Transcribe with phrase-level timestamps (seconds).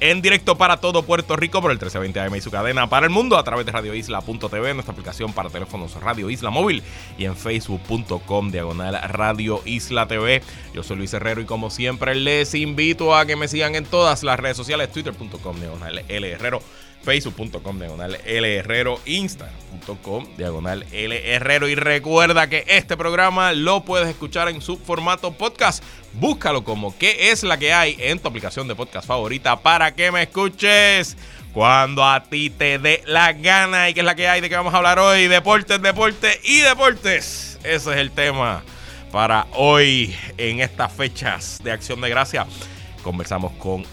[0.00, 3.10] en directo para todo Puerto Rico por el 1320 AM y su cadena para el
[3.10, 6.82] mundo a través de radioisla.tv, nuestra aplicación para teléfonos Radio Isla Móvil
[7.18, 10.42] y en facebook.com diagonal Radio Isla TV.
[10.74, 14.22] Yo soy Luis Herrero y como siempre les invito a que me sigan en todas
[14.22, 16.60] las redes sociales, twitter.com diagonal L Herrero
[17.06, 21.68] facebook.com diagonal L Herrero, instagram.com diagonal L Herrero.
[21.68, 25.84] Y recuerda que este programa lo puedes escuchar en su formato podcast.
[26.14, 30.10] Búscalo como qué es la que hay en tu aplicación de podcast favorita para que
[30.10, 31.16] me escuches
[31.52, 33.88] cuando a ti te dé la gana.
[33.88, 34.40] ¿Y qué es la que hay?
[34.40, 35.28] ¿De qué vamos a hablar hoy?
[35.28, 37.60] Deportes, deportes y deportes.
[37.62, 38.64] Ese es el tema
[39.12, 42.48] para hoy en estas fechas de acción de gracia.
[43.04, 43.84] Conversamos con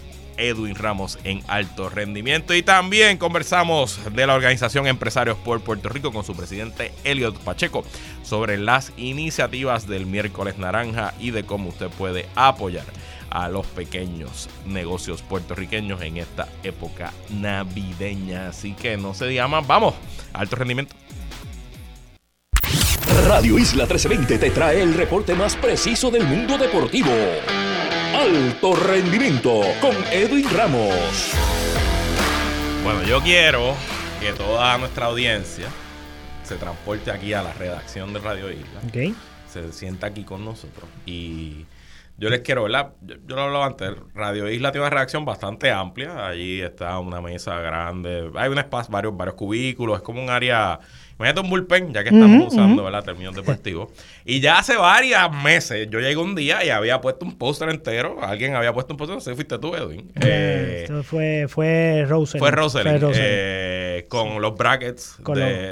[0.50, 2.54] Edwin Ramos en alto rendimiento.
[2.54, 7.84] Y también conversamos de la organización Empresarios por Puerto Rico con su presidente Elliot Pacheco
[8.24, 12.86] sobre las iniciativas del miércoles naranja y de cómo usted puede apoyar
[13.30, 18.50] a los pequeños negocios puertorriqueños en esta época navideña.
[18.50, 19.96] Así que no se diga más, vamos,
[20.34, 20.96] alto rendimiento.
[23.28, 27.12] Radio Isla 1320 te trae el reporte más preciso del mundo deportivo.
[28.14, 31.34] Alto Rendimiento con Edwin Ramos.
[32.84, 33.76] Bueno, yo quiero
[34.20, 35.68] que toda nuestra audiencia
[36.44, 38.82] se transporte aquí a la redacción de Radio Isla.
[39.48, 40.88] Se sienta aquí con nosotros.
[41.08, 41.66] Y
[42.18, 42.94] yo les quiero, ¿verdad?
[43.02, 43.92] Yo, yo lo hablaba antes.
[44.14, 46.28] Radio Isla tiene una redacción bastante amplia.
[46.28, 48.30] Allí está una mesa grande.
[48.36, 49.98] Hay un espacio, varios, varios cubículos.
[49.98, 50.80] Es como un área
[51.20, 53.04] Imagínate un bullpen, ya que estamos usando, ¿verdad?
[53.04, 53.90] Términos deportivos.
[54.26, 58.18] Y ya hace varios meses, yo llegué un día y había puesto un póster entero.
[58.22, 60.12] Alguien había puesto un póster, no sé, fuiste tú, Edwin.
[60.22, 62.40] Eh, esto fue, fue Rosen.
[62.40, 63.00] Fue Rosen.
[63.16, 65.18] Eh, con los brackets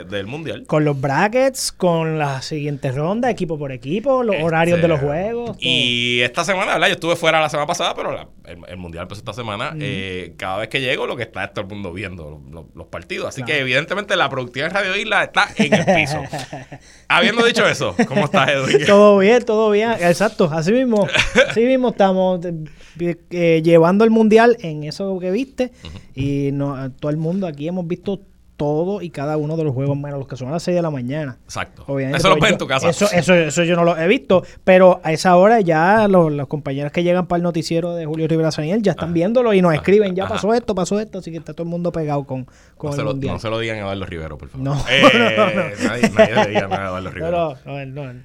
[0.10, 0.66] del Mundial.
[0.68, 5.00] Con los brackets, con la siguiente ronda, equipo por equipo, los este, horarios de los
[5.00, 5.58] juegos.
[5.60, 6.88] Y esta semana, ¿verdad?
[6.88, 9.76] Yo estuve fuera la semana pasada, pero el, Mundial empezó esta semana.
[9.80, 12.42] Eh, cada vez que llego, lo que está es todo el mundo viendo
[12.76, 13.28] los, partidos.
[13.30, 16.22] Así que, evidentemente, la productividad en Radio Isla está en el piso.
[17.08, 18.86] Habiendo dicho eso, ¿cómo estás, Edwin?
[18.86, 19.92] Todo bien, todo bien.
[19.92, 20.50] Exacto.
[20.52, 21.08] Así mismo,
[21.50, 25.72] así mismo estamos eh, eh, llevando el mundial en eso que viste.
[26.16, 28.22] Y no, todo el mundo aquí hemos visto
[28.62, 30.84] todo y cada uno de los juegos, menos los que son a las 6 de
[30.84, 31.40] la mañana.
[31.46, 31.82] Exacto.
[31.98, 32.90] eso lo ves en tu casa.
[32.90, 36.92] Eso, eso, eso, yo no lo he visto, pero a esa hora ya los, compañeros
[36.92, 40.16] que llegan para el noticiero de Julio Rivera Saniel ya están viéndolo y nos escriben,
[40.16, 42.46] ya pasó esto, pasó esto, así que está todo el mundo pegado con,
[42.78, 44.64] con no, se lo, no se lo digan a Eduardo Rivero, por favor.
[44.64, 47.58] No, eh, Nadie, nadie le diga nada a Eduardo Rivero.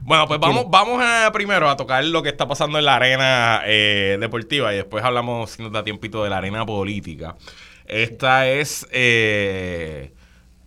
[0.02, 3.62] bueno, pues vamos, vamos a, primero a tocar lo que está pasando en la arena
[3.64, 7.36] eh, deportiva y después hablamos, si nos da tiempito, de la arena política.
[7.86, 8.86] Esta es...
[8.90, 10.12] Eh,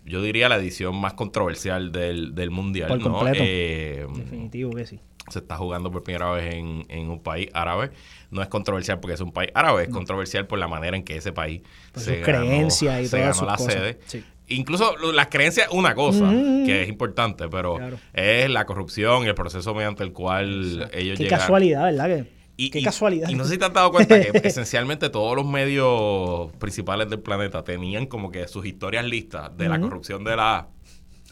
[0.09, 2.88] yo diría, la edición más controversial del, del Mundial.
[2.90, 3.40] Por completo.
[3.42, 5.00] Eh, Definitivo que sí.
[5.30, 7.92] Se está jugando por primera vez en, en, un país árabe.
[8.31, 11.18] No es controversial porque es un país árabe, es controversial por la manera en que
[11.18, 11.62] ese país
[11.96, 14.00] se creencias y se ganó la sede.
[14.48, 17.78] Incluso las creencias, una cosa que es importante, pero
[18.12, 22.08] es la corrupción y el proceso mediante el cual ellos Qué casualidad, ¿verdad?
[22.08, 23.30] Que y, Qué casualidad.
[23.30, 27.22] Y no sé si te has dado cuenta que esencialmente todos los medios principales del
[27.22, 30.68] planeta tenían como que sus historias listas de la corrupción de la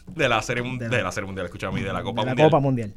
[0.06, 2.94] de la serie de la, serie mundial, escúchame, de la Copa de la Copa Mundial.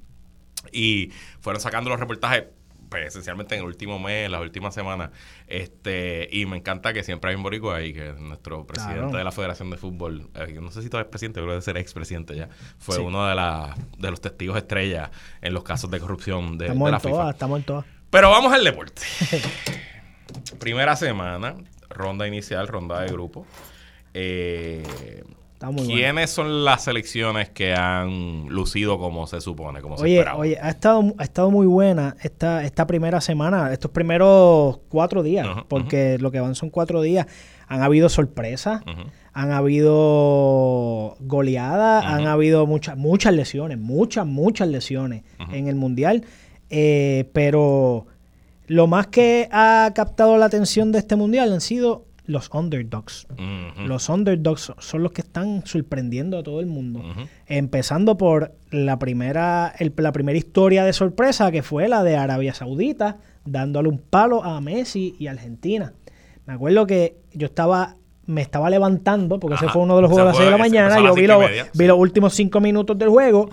[0.72, 2.46] Y fueron sacando los reportajes
[2.88, 5.10] pues, esencialmente en el último mes, las últimas semanas.
[5.48, 9.24] Este, y me encanta que siempre hay un boricua ahí, que es nuestro presidente de
[9.26, 12.36] la Federación de Fútbol, eh, no sé si todavía es presidente, creo que ser expresidente
[12.36, 12.48] ya,
[12.80, 16.92] fue uno de, la, de los testigos estrella en los casos de corrupción de, estamos
[16.92, 18.01] la en Todas, estamos en todas.
[18.12, 19.02] Pero vamos al deporte.
[20.60, 21.56] Primera semana,
[21.90, 23.46] ronda inicial, ronda de grupo.
[24.14, 24.84] Eh,
[25.86, 30.40] ¿Quiénes son las selecciones que han lucido como se supone, como oye, se esperaba?
[30.40, 35.48] Oye, ha estado, ha estado muy buena esta, esta primera semana, estos primeros cuatro días,
[35.70, 37.28] porque lo que van son cuatro días.
[37.68, 38.82] Han habido sorpresas,
[39.32, 46.26] han habido goleadas, han habido muchas, muchas lesiones, muchas, muchas lesiones en el Mundial.
[46.74, 48.08] Eh, pero
[48.72, 53.28] lo más que ha captado la atención de este mundial han sido los underdogs.
[53.86, 57.04] Los underdogs son los que están sorprendiendo a todo el mundo.
[57.48, 63.18] Empezando por la primera, la primera historia de sorpresa que fue la de Arabia Saudita,
[63.44, 65.92] dándole un palo a Messi y Argentina.
[66.46, 70.28] Me acuerdo que yo estaba me estaba levantando, porque ese fue uno de los juegos
[70.28, 71.02] de las 6 de la mañana.
[71.02, 71.28] Yo vi,
[71.74, 73.50] vi los últimos 5 minutos del juego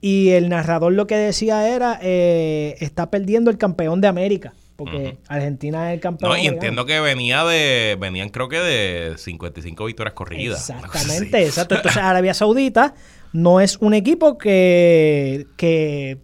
[0.00, 4.52] y el narrador lo que decía era: eh, está perdiendo el campeón de América.
[4.84, 6.32] Porque Argentina es el campeón.
[6.32, 10.70] No, y entiendo que venía de, venían creo que de 55 victorias corridas.
[10.70, 11.74] Exactamente, exacto.
[11.74, 12.94] Entonces Arabia Saudita
[13.34, 16.18] no es un equipo que, que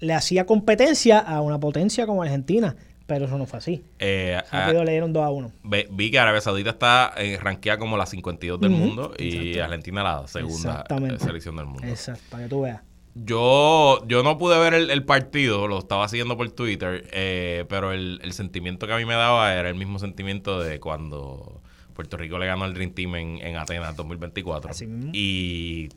[0.00, 2.74] le hacía competencia a una potencia como Argentina.
[3.06, 3.84] Pero eso no fue así.
[3.98, 5.52] Eh, ah, leyeron 2 a 1.
[5.90, 10.26] Vi que Arabia Saudita está eh, rankeada como la 52 del mundo y Argentina la
[10.26, 10.84] segunda
[11.18, 11.86] selección del mundo.
[11.86, 12.80] Exacto, para que tú veas.
[13.14, 18.20] Yo, yo no pude ver el, partido, lo estaba siguiendo por Twitter, eh, pero el,
[18.24, 21.62] el, sentimiento que a mí me daba era el mismo sentimiento de cuando
[21.94, 24.72] Puerto Rico le ganó al Dream Team en, en Atenas 2024.
[24.72, 25.12] Así mismo.
[25.14, 25.90] Y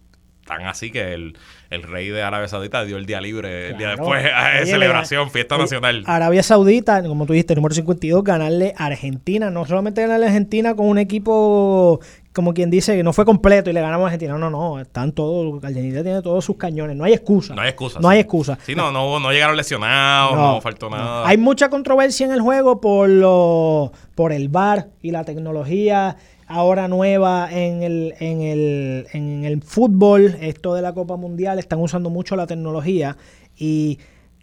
[0.48, 1.36] tan así que el,
[1.70, 6.04] rey de Arabia Saudita dio el día libre el día después a celebración, fiesta nacional.
[6.08, 10.76] Arabia Saudita, como tú dijiste, número 52, ganarle a Argentina, no solamente ganarle a Argentina
[10.76, 12.00] con un equipo
[12.38, 14.34] como quien dice que no fue completo y le ganamos a Argentina.
[14.34, 14.80] No, no, no.
[14.80, 16.96] Están todos, Argentina tiene todos sus cañones.
[16.96, 17.56] No hay excusa.
[17.56, 18.00] No hay excusa.
[18.00, 18.60] No hay excusa.
[18.64, 21.28] Sí, no, no, no llegaron lesionados, no, faltó nada.
[21.28, 26.88] Hay mucha controversia en el juego por lo, por el VAR y la tecnología ahora
[26.88, 32.12] nueva en el, en el, en el fútbol, esto de la Copa Mundial, están usando
[32.12, 33.18] mucho la tecnología.
[33.58, 33.98] Y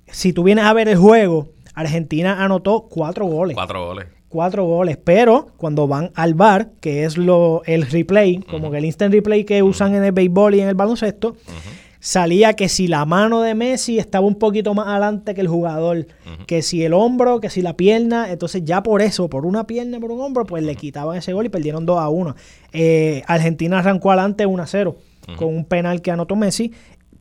[0.09, 3.55] si tú vienes a ver el juego, Argentina anotó cuatro goles.
[3.55, 4.07] Cuatro goles.
[4.35, 4.97] Cuatro goles.
[4.97, 9.45] Pero cuando van al bar, que es lo, el replay, como que el instant replay
[9.45, 11.37] que usan en el béisbol y en el baloncesto,
[12.01, 16.09] salía que si la mano de Messi estaba un poquito más adelante que el jugador,
[16.49, 20.01] que si el hombro, que si la pierna, entonces ya por eso, por una pierna,
[20.01, 22.35] por un hombro, pues le quitaban ese gol y perdieron 2 a 1.
[22.73, 24.97] Eh, Argentina arrancó adelante 1 a 0
[25.37, 26.73] con un penal que anotó Messi,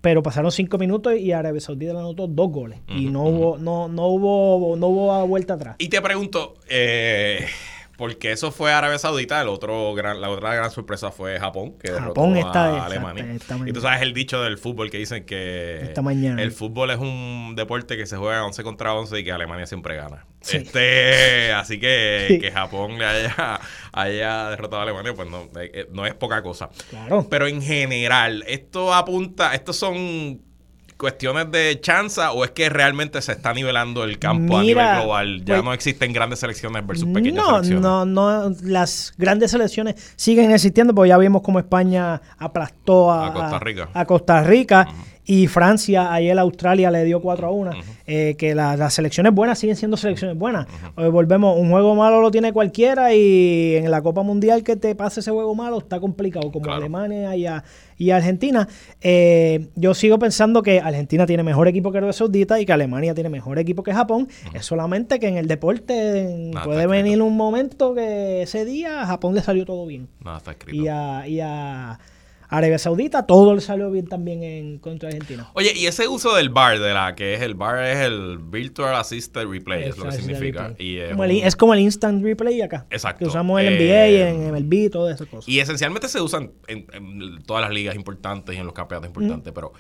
[0.04, 3.88] pero pasaron 5 minutos y Arabia Saudita le anotó dos goles y no hubo no
[3.88, 5.78] no hubo no hubo vuelta atrás.
[5.80, 7.46] Y te pregunto, eh,
[7.98, 11.92] porque eso fue Arabia Saudita, el otro gran, la otra gran sorpresa fue Japón, que
[11.92, 13.38] Japón derrotó a Alemania.
[13.66, 15.94] y tú sabes el dicho del fútbol que dicen que
[16.38, 19.96] el fútbol es un deporte que se juega 11 contra 11 y que Alemania siempre
[19.96, 20.26] gana.
[20.42, 23.60] Este, así que que Japón le haya,
[23.92, 26.70] haya derrotado a Alemania, pues no, eh, eh, no es poca cosa.
[26.90, 27.28] Claro.
[27.30, 30.42] Pero en general, esto apunta, estos son
[31.04, 35.40] cuestiones de chanza o es que realmente se está nivelando el campo a nivel global?
[35.44, 37.82] Ya pues, no existen grandes selecciones versus pequeñas selecciones.
[37.82, 43.60] No, no, las grandes selecciones siguen existiendo porque ya vimos como España aplastó a, Costa
[43.60, 43.90] Rica.
[43.94, 44.88] A, Costa Rica.
[45.26, 47.72] Y Francia, ayer Australia le dio 4 a 1.
[48.06, 50.68] Eh, que las selecciones buenas siguen siendo selecciones buenas.
[50.96, 55.22] volvemos, un juego malo lo tiene cualquiera y en la Copa Mundial que te pase
[55.22, 57.46] ese juego malo está complicado, como Alemania y,
[57.98, 58.68] y Argentina.
[59.02, 63.14] Eh, yo sigo pensando que Argentina tiene mejor equipo que Arabia Saudita y que Alemania
[63.14, 64.28] tiene mejor equipo que Japón.
[64.54, 69.36] Es solamente que en el deporte puede venir un momento que ese día a Japón
[69.36, 70.10] le salió todo bien.
[70.38, 70.84] está escrito.
[70.84, 72.00] y a
[72.58, 75.50] Arabia Saudita, todo le salió bien también en contra de Argentina.
[75.56, 78.94] Oye, y ese uso del bar, de la que es el bar, es el Virtual
[78.94, 80.76] Assisted Replay, es lo que significa.
[80.78, 82.86] Y es, como el, Instant Replay acá.
[82.92, 83.20] Exacto.
[83.20, 85.50] Que usamos en NBA, eh, en MLB, todas esas cosas.
[85.50, 86.86] Y esencialmente se usan en,
[87.44, 89.74] todas las ligas importantes y en los campeonatos importantes, pero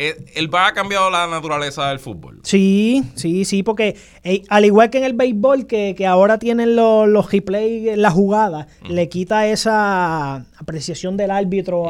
[0.00, 2.40] ¿El VAR ha cambiado la naturaleza del fútbol?
[2.42, 7.06] Sí, sí, sí, porque eh, al igual que en el béisbol, que, ahora tienen los,
[7.06, 11.84] los replay, la jugada, le quita esa apreciación del árbitro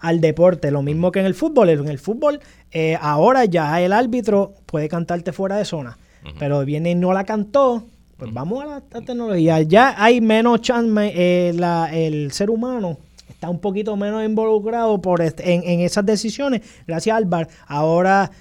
[0.00, 0.72] al deporte.
[0.72, 1.68] Lo mismo que en el fútbol.
[1.68, 2.40] En el fútbol,
[2.72, 5.96] eh, ahora ya el árbitro puede cantarte fuera de zona,
[6.40, 7.86] pero viene y no la cantó.
[8.16, 9.62] Pues vamos a la, tecnología.
[9.62, 12.98] Ya hay menos chance, el ser humano
[13.38, 17.46] está un poquito menos involucrado por en, esas decisiones, gracias al VAR.
[17.68, 18.32] Ahora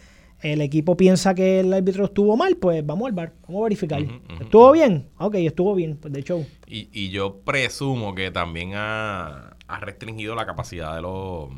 [0.41, 4.01] el equipo piensa que el árbitro estuvo mal, pues vamos al VAR, vamos a verificar.
[4.41, 5.07] ¿Estuvo bien?
[5.19, 6.43] Ok, estuvo bien, pues de hecho.
[6.65, 11.49] Y, y yo presumo que también ha, ha restringido la capacidad de los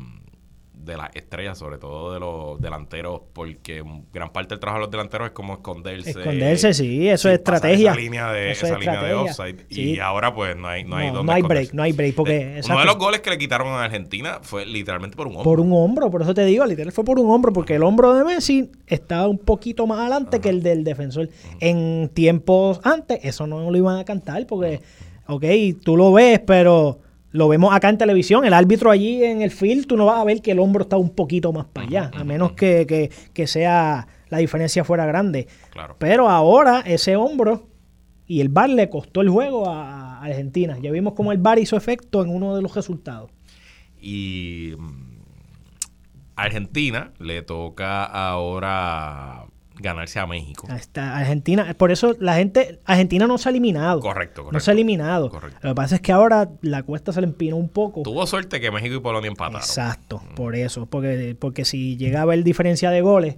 [0.84, 3.82] de las estrellas, sobre todo de los delanteros, porque
[4.12, 6.10] gran parte del trabajo de los delanteros es como esconderse.
[6.10, 7.92] Esconderse, sí, eso es estrategia.
[7.92, 9.66] Esa línea de, esa línea de offside.
[9.68, 12.14] Y ahora pues no hay, no hay no, hay break, no hay break.
[12.14, 15.34] Porque, eh, uno de los goles que le quitaron a Argentina fue literalmente por un
[15.36, 15.44] hombro.
[15.44, 18.14] Por un hombro, por eso te digo, literalmente fue por un hombro, porque el hombro
[18.14, 21.28] de Messi estaba un poquito más adelante que el del defensor.
[21.60, 24.80] En tiempos antes, eso no lo iban a cantar, porque,
[25.26, 25.44] ok,
[25.82, 27.00] tú lo ves, pero
[27.32, 30.24] lo vemos acá en televisión, el árbitro allí en el field, tú no vas a
[30.24, 33.10] ver que el hombro está un poquito más para allá, a menos que,
[33.46, 35.46] sea la diferencia fuera grande.
[35.98, 37.68] Pero ahora ese hombro
[38.26, 40.78] y el VAR le costó el juego a Argentina.
[40.80, 43.30] Ya vimos cómo el VAR hizo efecto en uno de los resultados.
[44.00, 45.18] Y mm,
[46.36, 49.46] Argentina le toca ahora
[49.80, 50.68] ganarse a México.
[50.74, 54.00] Está Argentina, por eso la gente, Argentina no se ha eliminado.
[54.00, 54.52] Correcto, correcto.
[54.52, 55.30] No se ha eliminado.
[55.30, 55.58] Correcto.
[55.62, 58.02] Lo que pasa es que ahora la cuesta se le empinó un poco.
[58.02, 59.60] Tuvo suerte que México y Polonia empataron.
[59.60, 63.36] Exacto, por eso, porque, porque si llega a haber diferencia de goles,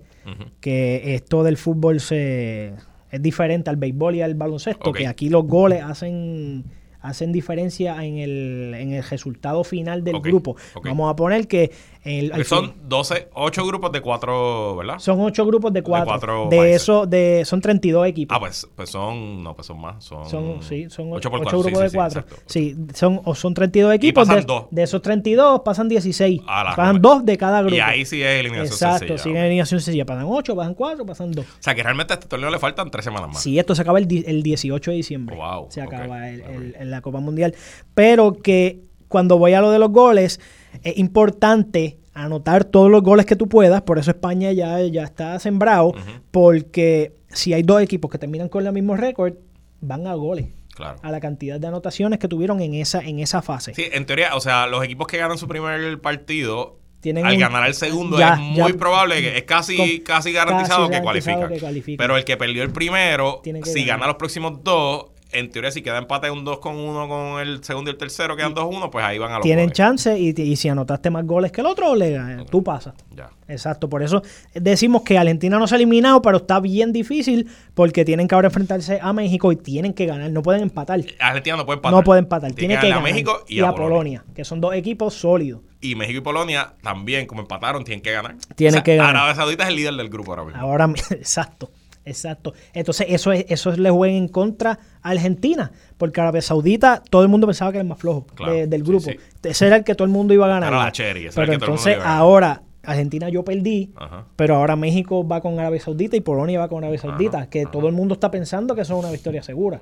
[0.60, 2.74] que esto del fútbol se
[3.10, 6.64] es diferente al béisbol y al baloncesto, que aquí los goles hacen
[7.02, 10.56] hacen diferencia en el, en el resultado final del grupo.
[10.84, 11.72] Vamos a poner que
[12.04, 14.98] el, al son fin- 12, 8 grupos de 4, ¿verdad?
[14.98, 16.06] son ocho grupos de cuatro.
[16.06, 18.36] cuatro de eso, de, son 32 equipos.
[18.36, 20.02] Ah, pues, pues son, no, pues son más.
[20.04, 22.20] Son, Son, sí, son ocho ocho, por ocho cuatro, sí, grupos sí, de sí, cuatro.
[22.22, 22.42] exacto.
[22.46, 24.26] Sí, son, o son 32 equipos.
[24.28, 26.40] pasan de, de esos 32 pasan 16.
[26.46, 26.98] A la pasan Roma.
[27.00, 27.76] dos de cada grupo.
[27.76, 29.18] Y ahí sí es eliminación Exacto, sencilla.
[29.22, 30.04] siguen en eliminación sencilla.
[30.04, 31.44] Pasan 8, pasan 4, pasan 2.
[31.44, 33.42] O sea, que realmente a este torneo le faltan 3 semanas más.
[33.42, 35.36] Sí, esto se acaba el, el 18 de diciembre.
[35.36, 36.48] Wow, se acaba el- ok.
[36.50, 37.54] el- en la Copa Mundial.
[37.94, 40.40] Pero que cuando voy a lo de los goles,
[40.82, 43.82] es importante anotar todos los goles que tú puedas.
[43.82, 45.92] Por eso España ya, ya está sembrado.
[46.30, 49.34] Porque si hay dos equipos que terminan con el mismo récord,
[49.80, 50.48] van a goles.
[50.74, 50.98] Claro.
[51.02, 53.74] A la cantidad de anotaciones que tuvieron en esa, en esa fase.
[53.74, 57.40] Sí, en teoría, o sea, los equipos que ganan su primer partido, Tienen al un-
[57.40, 58.78] ganar el segundo, ya, es muy ya.
[58.78, 61.48] probable que es casi, Con- casi garantizado casi que garantizado cualifican.
[61.52, 61.96] que cualifican.
[61.98, 63.50] Pero el que perdió el primero, si
[63.84, 63.86] ganar.
[63.86, 67.64] gana los próximos dos, en teoría, si queda empate un 2 con 1 con el
[67.64, 69.76] segundo y el tercero, quedan 2-1, pues ahí van a los Tienen goles.
[69.76, 72.94] chance y, y si anotaste más goles que el otro, le tú pasas.
[73.14, 73.30] Ya.
[73.48, 74.22] Exacto, por eso
[74.54, 78.48] decimos que Argentina no se ha eliminado, pero está bien difícil porque tienen que ahora
[78.48, 81.00] enfrentarse a México y tienen que ganar, no pueden empatar.
[81.20, 81.98] Argentina no puede empatar.
[81.98, 83.10] No puede empatar, tiene que ganarle ganar.
[83.10, 84.24] a México y, a, Polonia.
[84.34, 85.60] que son dos equipos sólidos.
[85.80, 88.36] Y México y Polonia también, como empataron, tienen que ganar.
[88.54, 89.16] Tienen que ganar.
[89.16, 90.60] Arabia Saudita es el líder del grupo ahora mismo.
[90.60, 91.70] Ahora, exacto,
[92.04, 92.54] exacto.
[92.74, 97.28] Entonces, eso es, eso le juega en contra a Argentina, porque Arabia Saudita, todo el
[97.28, 99.00] mundo pensaba que era el más flojo Claro, de- del grupo.
[99.10, 99.16] sí.
[99.42, 100.72] Ese era el que todo el mundo iba a ganar.
[100.72, 102.18] Era la cherry, ese era Pero el que todo el mundo entonces, iba a ganar.
[102.20, 104.24] ahora, Argentina yo perdí, Ajá.
[104.34, 107.64] pero ahora México va con Arabia Saudita y Polonia va con Arabia Saudita, Ajá, que
[107.66, 109.80] todo el mundo está pensando que eso es una victoria segura.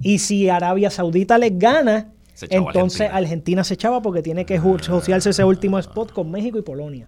[0.00, 2.08] Y si Arabia Saudita les gana,
[2.48, 3.16] entonces Argentina.
[3.16, 3.64] Argentina.
[3.64, 7.06] se echaba porque tiene que asociarse ese último spot con México y Polonia.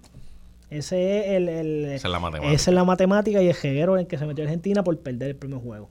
[0.78, 2.54] Ese es el, el- Esa es la matemática.
[2.54, 5.30] esa es la matemática y el jeguero en el que se metió Argentina por perder
[5.30, 5.88] el primer juego.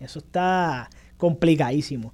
[0.00, 2.12] Eso está complicadísimo.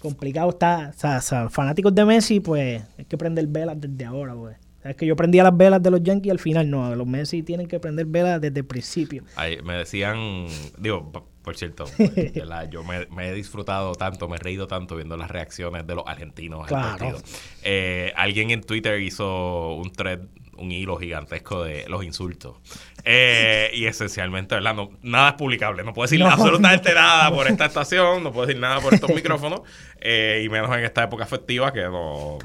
[0.00, 0.92] Complicado está.
[0.94, 4.56] O sea, o sea, fanáticos de Messi, pues hay que prender velas desde ahora, pues.
[4.84, 6.92] Es que yo prendía las velas de los Yankees al final, no.
[6.96, 9.22] Los Messi tienen que prender velas desde el principio.
[9.36, 11.84] Ahí me decían, digo, por cierto,
[12.70, 16.04] yo me, me he disfrutado tanto, me he reído tanto viendo las reacciones de los
[16.06, 16.88] argentinos al Claro.
[16.98, 17.18] partido.
[17.62, 20.20] Eh, alguien en Twitter hizo un thread,
[20.58, 22.56] un hilo gigantesco de los insultos.
[23.04, 24.74] Eh, y esencialmente, ¿verdad?
[24.74, 25.82] No, nada es publicable.
[25.82, 29.10] No puedo decir No, absolutamente nada por esta estación, no puedo decir nada por estos
[29.14, 29.62] micrófonos,
[30.00, 32.38] eh, y menos en esta época festiva que no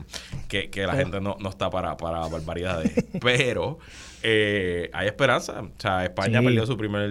[0.48, 2.92] que, que la gente no, no está para, para barbaridades.
[3.22, 3.78] Pero
[4.24, 5.62] eh, hay esperanza.
[5.62, 6.46] O sea, España Sí.
[6.46, 7.10] perdió su primer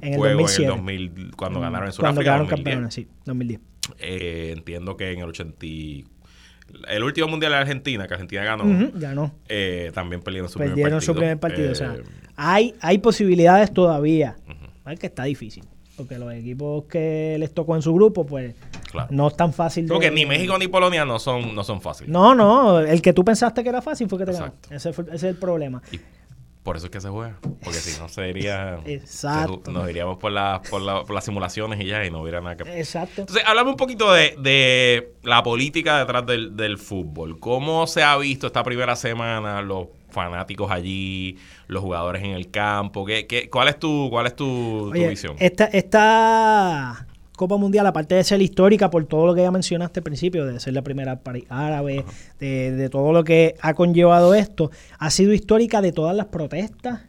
[0.00, 0.62] juego 2007.
[0.64, 2.22] en el 2000, cuando ganaron en Mm, Cuando Sudáfrica.
[2.24, 2.74] quedaron 2010.
[2.74, 3.60] campeones, sí, 2010.
[3.98, 6.04] Eh, entiendo que en el 80 y-
[6.88, 9.32] el último mundial de Argentina, que Argentina ganó, Ujú, ganó.
[9.48, 11.12] eh, también perdieron su Perdieron primer partido.
[11.14, 11.72] su primer partido.
[11.72, 12.02] o sea, Eh,
[12.36, 14.36] hay, hay posibilidades todavía.
[14.84, 15.64] Hay que está difícil.
[15.96, 18.54] Porque los equipos que les tocó en su grupo, pues
[18.90, 19.08] Claro.
[19.10, 19.86] no es tan fácil.
[19.86, 22.10] de- Porque ni México ni Polonia no son, no son fáciles.
[22.10, 22.80] No, no.
[22.80, 24.46] El que tú pensaste que era fácil fue que te ganó.
[24.46, 24.74] Exacto.
[24.74, 25.82] Ese, fue- ese es el problema.
[25.92, 26.00] Y
[26.62, 27.38] por eso es que se juega.
[27.40, 28.78] Porque si no sería.
[28.84, 29.62] Exacto.
[29.64, 32.40] se- Nos iríamos por, la- por, la- por las simulaciones y ya, y no hubiera
[32.40, 32.78] nada que.
[32.78, 33.22] Exacto.
[33.22, 37.38] Entonces, háblame un poquito de, de la política detrás del, del fútbol.
[37.38, 41.38] ¿Cómo se ha visto esta primera semana los fanáticos allí,
[41.68, 43.04] los jugadores en el campo?
[43.06, 45.36] ¿Qué, qué, cuál es tu, cuál es tu, tu visión?
[45.38, 47.06] esta, esta
[47.40, 50.60] Copa Mundial, aparte de ser histórica por todo lo que ya mencionaste al principio, de
[50.60, 52.04] ser la primera árabe,
[52.38, 57.00] de, de todo lo que ha conllevado esto, ha sido histórica de todas las protestas,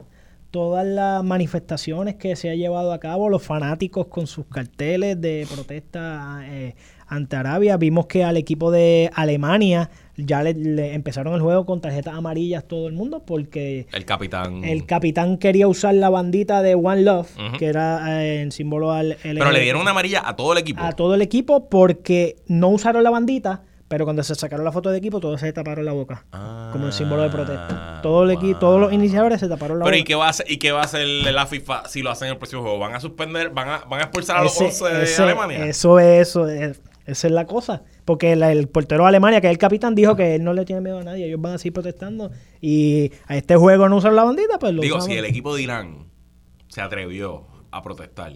[0.49, 5.45] todas las manifestaciones que se ha llevado a cabo, los fanáticos con sus carteles de
[5.53, 6.75] protesta eh,
[7.07, 7.75] ante Arabia.
[7.75, 9.89] Vimos que al equipo de Alemania
[10.25, 14.63] ya le, le empezaron el juego con tarjetas amarillas todo el mundo porque El capitán.
[14.63, 19.17] el capitán quería usar la bandita de One Love, que era eh, en símbolo al
[19.23, 20.81] Pero le dieron una amarilla a todo el equipo.
[20.83, 24.89] a todo el equipo porque no usaron la bandita, pero cuando se sacaron la foto
[24.89, 26.25] de equipo todos se taparon la boca,
[26.71, 27.99] como un símbolo de protesta.
[28.01, 28.59] Todo el equi- wow.
[28.59, 30.07] todos los iniciadores se taparon la Pero ¿y boca.
[30.07, 32.31] qué va a hacer, y qué va a hacer la FIFA si lo hacen en
[32.33, 32.79] el próximo juego?
[32.79, 35.65] ¿Van a suspender, van a, van a expulsar a los Ese- 11 de ese- Alemania?
[35.65, 37.83] Eso es, eso es, esa es la cosa.
[38.05, 40.65] Porque la- el portero de Alemania, que es el capitán, dijo que él no le
[40.65, 41.25] tiene miedo a nadie.
[41.27, 42.31] Ellos van a seguir protestando.
[42.61, 45.13] Y a este juego no usaron la bandita, pues lo Digo, usamos.
[45.13, 46.07] si el equipo de Irán
[46.67, 48.33] se atrevió a protestar.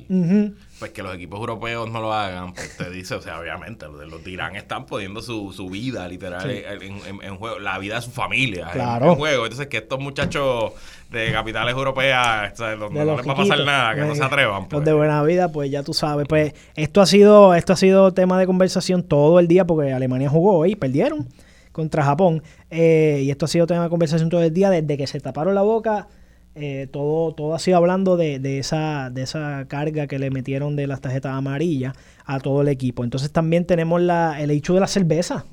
[0.80, 4.00] Pues que los equipos europeos no lo hagan, pues te dice, o sea, obviamente, los
[4.00, 8.12] de los Irán están poniendo su, su vida literal en, juego, la vida de su
[8.12, 9.44] familia en, juego.
[9.44, 10.72] Entonces, que estos muchachos
[11.12, 14.62] de capitales europeas, donde no les va a pasar nada, que no se atrevan.
[14.62, 14.86] Los pues.
[14.86, 16.28] de buena vida, pues ya tú sabes.
[16.28, 20.30] Pues esto ha sido, esto ha sido tema de conversación todo el día porque Alemania
[20.30, 21.28] jugó hoy, perdieron
[21.72, 22.42] contra Japón.
[22.72, 25.56] Eh, y esto ha sido tema de conversación todo el día desde que se taparon
[25.56, 26.08] la boca
[26.56, 30.88] eh, todo, todo ha sido hablando de, esa, de esa carga que le metieron de
[30.88, 31.94] las tarjetas amarillas
[32.26, 33.04] a todo el equipo.
[33.04, 35.46] Entonces también tenemos la, el hecho de la cerveza.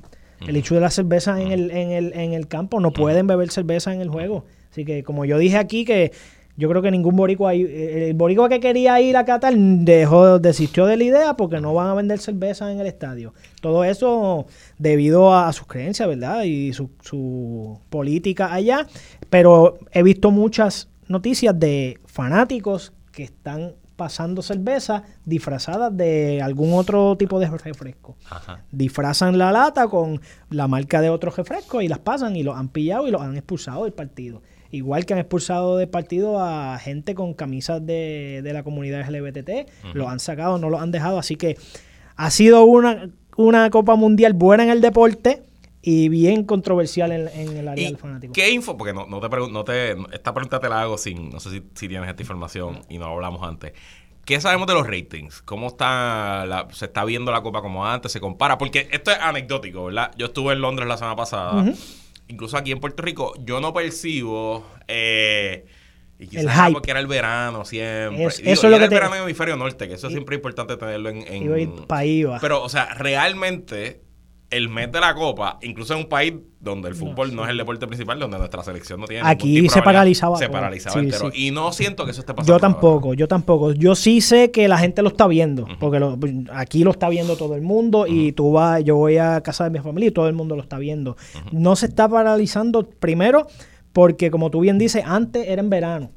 [0.47, 2.81] El hecho de la cerveza en el, en, el, en el campo.
[2.81, 4.45] No pueden beber cerveza en el juego.
[4.71, 6.11] Así que como yo dije aquí que
[6.55, 10.85] yo creo que ningún boricua, eh, el boricua que quería ir a Qatar dejó, desistió
[10.85, 13.33] de la idea porque no van a vender cerveza en el estadio.
[13.61, 14.45] Todo eso
[14.77, 16.43] debido a, sus creencias, ¿verdad?
[16.43, 18.87] Y su, su política allá.
[19.29, 27.15] Pero he visto muchas noticias de fanáticos que están pasando cerveza disfrazadas de algún otro
[27.15, 28.15] tipo de refresco.
[28.71, 30.19] Disfrazan la lata con
[30.49, 33.35] la marca de otro refresco y las pasan y los han pillado y los han
[33.37, 34.41] expulsado del partido.
[34.71, 40.07] Igual que han expulsado del partido a gente con camisas de, la comunidad LGBT, los
[40.07, 41.19] han sacado, no los han dejado.
[41.19, 41.57] Así que
[42.15, 45.43] ha sido una, una Copa Mundial buena en el deporte
[45.85, 48.31] y bien controversial en, el área del fanático.
[48.31, 48.77] ¿Qué info?
[48.77, 51.63] Porque no, no te no te, esta pregunta te la hago sin, no sé si,
[51.75, 53.73] si, tienes esta información y no hablamos antes.
[54.23, 55.41] ¿Qué sabemos de los ratings?
[55.41, 58.13] ¿Cómo está la, se está viendo la copa como antes?
[58.13, 58.57] ¿Se compara?
[58.57, 60.11] Porque esto es anecdótico, ¿verdad?
[60.17, 61.65] Yo estuve en Londres la semana pasada.
[62.29, 64.65] Incluso aquí en Puerto Rico, yo no percibo...
[64.87, 65.65] Eh,
[66.17, 68.27] y quizás porque era el verano siempre.
[68.27, 70.77] eso es lo que el verano en el hemisferio norte, que eso es siempre importante
[70.77, 71.27] tenerlo en...
[71.27, 71.85] en
[72.39, 73.99] Pero, o sea, realmente
[74.53, 77.57] el mes de la Copa, incluso en un país donde el fútbol no, es el
[77.57, 80.37] deporte principal, donde nuestra selección no tiene Aquí se paralizaba.
[80.37, 81.31] Se paralizaba entero.
[81.33, 82.53] Y no siento que eso esté pasando.
[82.53, 83.73] Yo tampoco, yo tampoco.
[83.73, 85.99] Yo sí sé que la gente lo está viendo, porque
[86.53, 89.71] aquí lo está viendo todo el mundo y tú vas, yo voy a casa de
[89.71, 91.17] mi familia y todo el mundo lo está viendo.
[91.51, 93.47] No se está paralizando primero
[93.91, 96.11] porque, como tú bien dices, antes era en verano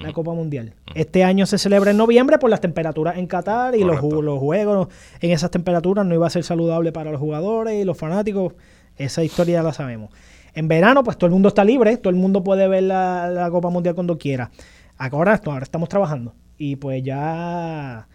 [0.00, 0.74] la Copa Mundial.
[0.94, 4.88] Este año se celebra en noviembre por las temperaturas en Qatar y los, los, juegos
[5.20, 8.54] en esas temperaturas no iba a ser saludable para los jugadores y los fanáticos.
[8.96, 10.10] Esa historia ya la sabemos.
[10.54, 13.70] En verano, pues todo el mundo está libre, todo el mundo puede ver la, Copa
[13.70, 14.50] Mundial cuando quiera.
[14.98, 18.06] Ahora, ahora estamos trabajando y pues ya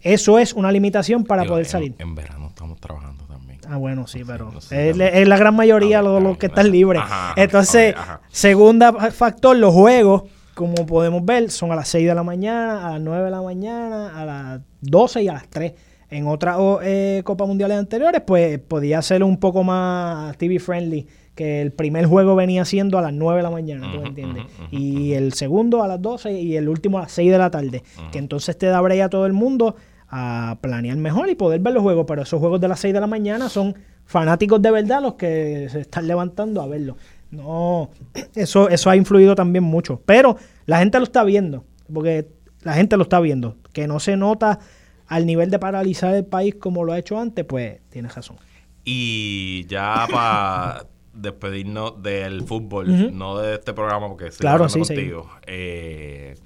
[0.00, 1.94] eso es una limitación para poder salir.
[1.98, 3.58] En, verano estamos trabajando también.
[3.68, 7.02] Ah, bueno, sí, pero es, la gran mayoría los, que están libres.
[7.36, 7.96] Entonces,
[8.28, 10.22] segunda factor, los juegos
[10.58, 13.42] como podemos ver, son a las 6 de la mañana, a las 9 de la
[13.42, 15.72] mañana, a las 12 y a las 3.
[16.10, 21.62] En otras eh, Copas Mundiales anteriores, pues podía ser un poco más TV friendly, que
[21.62, 24.46] el primer juego venía siendo a las 9 de la mañana, ¿tú me entiendes?
[24.72, 27.84] y el segundo a las 12 y el último a las 6 de la tarde.
[28.10, 29.76] Que entonces te da break a todo el mundo
[30.08, 32.04] a planear mejor y poder ver los juegos.
[32.08, 35.68] Pero esos juegos de las 6 de la mañana son fanáticos de verdad los que
[35.70, 36.96] se están levantando a verlos.
[37.30, 37.90] No,
[38.34, 40.00] eso, eso ha influido también mucho.
[40.06, 40.36] Pero
[40.66, 42.28] la gente lo está viendo, porque
[42.62, 43.56] la gente lo está viendo.
[43.72, 44.60] Que no se nota
[45.06, 48.36] al nivel de paralizar el país como lo ha hecho antes, pues tienes razón.
[48.84, 55.28] Y ya para despedirnos del fútbol, no de este programa, porque estoy claro, sí, contigo.
[55.46, 56.36] Eh,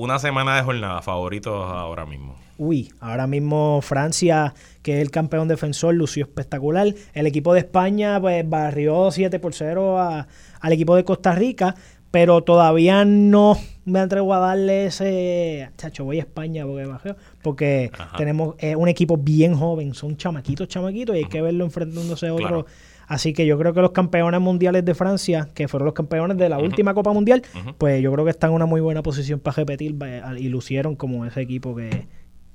[0.00, 2.34] una semana de jornada, favoritos ahora mismo.
[2.56, 6.94] Uy, ahora mismo Francia, que es el campeón defensor, lució espectacular.
[7.12, 11.74] El equipo de España pues barrió 7 por 0 al equipo de Costa Rica,
[12.10, 15.70] pero todavía no me atrevo a darle ese...
[15.76, 20.66] Chacho, voy a España porque bajeo, porque tenemos eh, un equipo bien joven, son chamaquitos,
[20.66, 22.64] chamaquitos, y hay que verlo enfrentándose a otro...
[23.10, 26.48] Así que yo creo que los campeones mundiales de Francia, que fueron los campeones de
[26.48, 27.42] la última Copa Mundial,
[27.76, 29.96] pues yo creo que están en una muy buena posición para repetir
[30.38, 32.06] y lucieron como ese equipo que,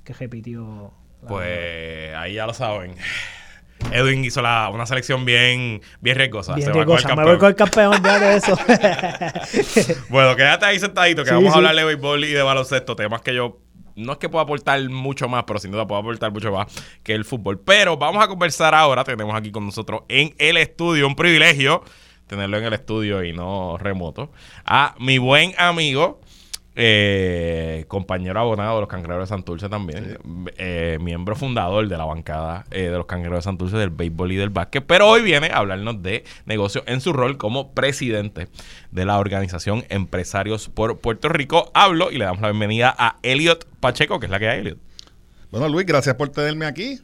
[0.02, 0.94] que repitió.
[1.28, 2.94] Pues ahí ya lo saben.
[3.92, 6.54] Edwin hizo la, una selección bien, bien riesgosa.
[6.54, 7.14] Bien Se riesgosa.
[7.14, 8.56] Me voy con el campeón de eso.
[10.08, 13.34] bueno, quédate ahí sentadito, que vamos a hablar de béisbol y de baloncesto, temas que
[13.34, 13.58] yo
[13.96, 16.66] no es que pueda aportar mucho más, pero sin duda puedo aportar mucho más
[17.02, 17.58] que el fútbol.
[17.58, 19.02] Pero vamos a conversar ahora.
[19.02, 21.82] Tenemos aquí con nosotros en el estudio, un privilegio
[22.26, 24.30] tenerlo en el estudio y no remoto,
[24.64, 26.20] a mi buen amigo
[26.78, 30.18] eh, compañero abonado de los Cangreros de Santurce también,
[30.58, 34.36] eh, miembro fundador de la bancada eh, de los Cangreros de Santurce del béisbol y
[34.36, 38.48] del básquet, pero hoy viene a hablarnos de negocio en su rol como presidente
[38.90, 41.70] de la organización Empresarios por Puerto Rico.
[41.72, 44.78] Hablo y le damos la bienvenida a Elliot Pacheco, que es la que hay, Elliot.
[45.50, 47.00] Bueno, Luis, gracias por tenerme aquí.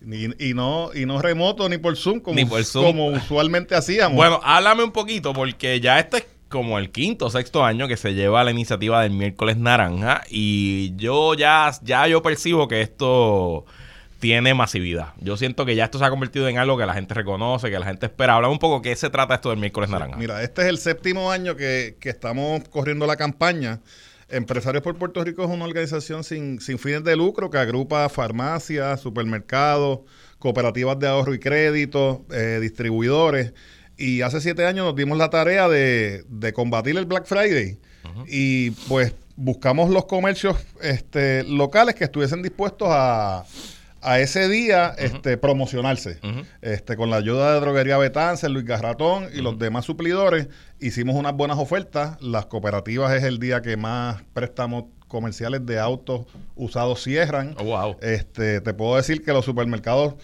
[0.00, 2.40] Y, no, y no remoto ni por Zoom como,
[2.72, 4.16] como usualmente hacíamos.
[4.16, 8.14] Bueno, háblame un poquito porque ya este como el quinto o sexto año que se
[8.14, 13.66] lleva la iniciativa del miércoles naranja y yo ya, ya yo percibo que esto
[14.20, 15.14] tiene masividad.
[15.20, 17.78] Yo siento que ya esto se ha convertido en algo que la gente reconoce, que
[17.78, 18.36] la gente espera.
[18.36, 20.16] Habla un poco qué se trata esto del miércoles naranja.
[20.16, 23.80] Mira, este es el séptimo año que, que estamos corriendo la campaña.
[24.28, 29.00] Empresarios por Puerto Rico es una organización sin, sin fines de lucro que agrupa farmacias,
[29.00, 30.00] supermercados,
[30.38, 33.52] cooperativas de ahorro y crédito, eh, distribuidores.
[33.96, 37.78] Y hace siete años nos dimos la tarea de, de combatir el Black Friday.
[38.28, 43.44] Y pues buscamos los comercios este, locales que estuviesen dispuestos a,
[44.00, 46.18] a ese día este, promocionarse.
[46.62, 50.48] este, con la ayuda de Droguería Betance, Luis Garratón y los demás suplidores,
[50.80, 52.20] hicimos unas buenas ofertas.
[52.22, 57.54] Las cooperativas es el día que más préstamos comerciales de autos usados cierran.
[57.58, 57.96] Oh, wow.
[58.00, 60.14] Este, te puedo decir que los supermercados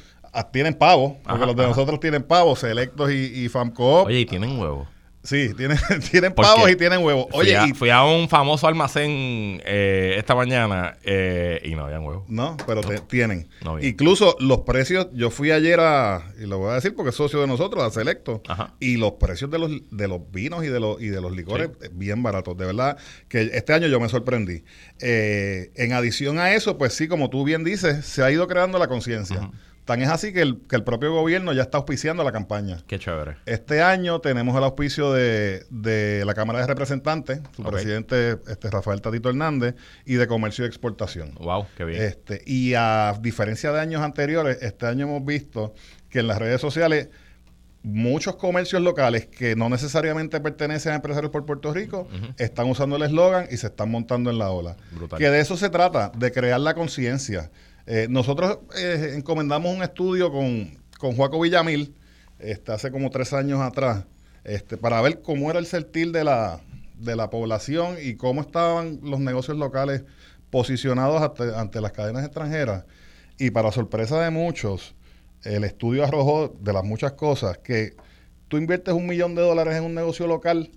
[0.53, 1.69] tienen pavos, porque Ajá, los de ajá.
[1.71, 4.07] nosotros tienen pavos, Selectos y, y Famcoop.
[4.07, 4.89] Oye, y tienen huevos.
[5.25, 5.79] Sí, tienen,
[6.11, 7.27] tienen pavos y tienen huevos.
[7.31, 11.85] Fui Oye, a, y, fui a un famoso almacén eh, esta mañana eh, y no
[11.85, 12.25] habían huevos.
[12.29, 13.49] No, pero te- tienen.
[13.65, 13.79] No.
[13.81, 17.41] Incluso los precios, yo fui ayer a, y lo voy a decir porque es socio
[17.41, 18.75] de nosotros, a Selecto, Ajá.
[18.81, 21.71] y los precios de los, de los vinos y de los, y de los licores
[21.83, 22.57] eh, bien baratos.
[22.57, 22.97] De verdad
[23.29, 24.65] que este año yo me sorprendí.
[24.99, 28.77] Eh, en adición a eso, pues sí, como tú bien dices, se ha ido creando
[28.81, 29.53] la conciencia.
[29.85, 32.79] Tan es así que el, que el propio gobierno ya está auspiciando la campaña.
[32.87, 33.37] Qué chévere.
[33.47, 39.01] Este año tenemos el auspicio de, de la Cámara de Representantes, su presidente este, Rafael
[39.01, 41.35] Tatito Hernández, y de Comercio y Exportación.
[41.35, 42.01] Wow, qué bien.
[42.01, 45.75] Este, y a diferencia de años anteriores, este año hemos visto
[46.09, 47.09] que en las redes sociales
[47.83, 52.07] muchos comercios locales que no necesariamente pertenecen a empresarios por Puerto Rico
[52.39, 54.77] están usando el eslogan y se están montando en la ola.
[54.93, 55.19] Brutal.
[55.19, 57.51] Que de eso se trata, de crear la conciencia.
[57.87, 61.95] Eh, nosotros eh, encomendamos un estudio con, con Villamil
[62.39, 64.05] este, hace como tres años atrás
[64.45, 66.61] este, para ver cómo era el sentir de la,
[66.97, 70.05] de la población y cómo estaban los negocios locales
[70.51, 72.85] posicionados ante, ante las cadenas extranjeras.
[73.39, 74.95] Y para sorpresa de muchos,
[75.43, 77.97] el estudio arrojó de las muchas cosas que
[78.49, 80.71] tú inviertes un millón de dólares en un negocio local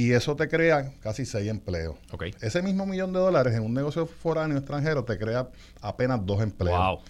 [0.00, 1.96] y eso te crea casi seis empleos.
[2.12, 2.24] ok.
[2.40, 5.48] Ese mismo millón de dólares en un negocio foráneo extranjero te crea
[5.80, 6.78] apenas dos empleos.
[6.78, 7.00] Wow.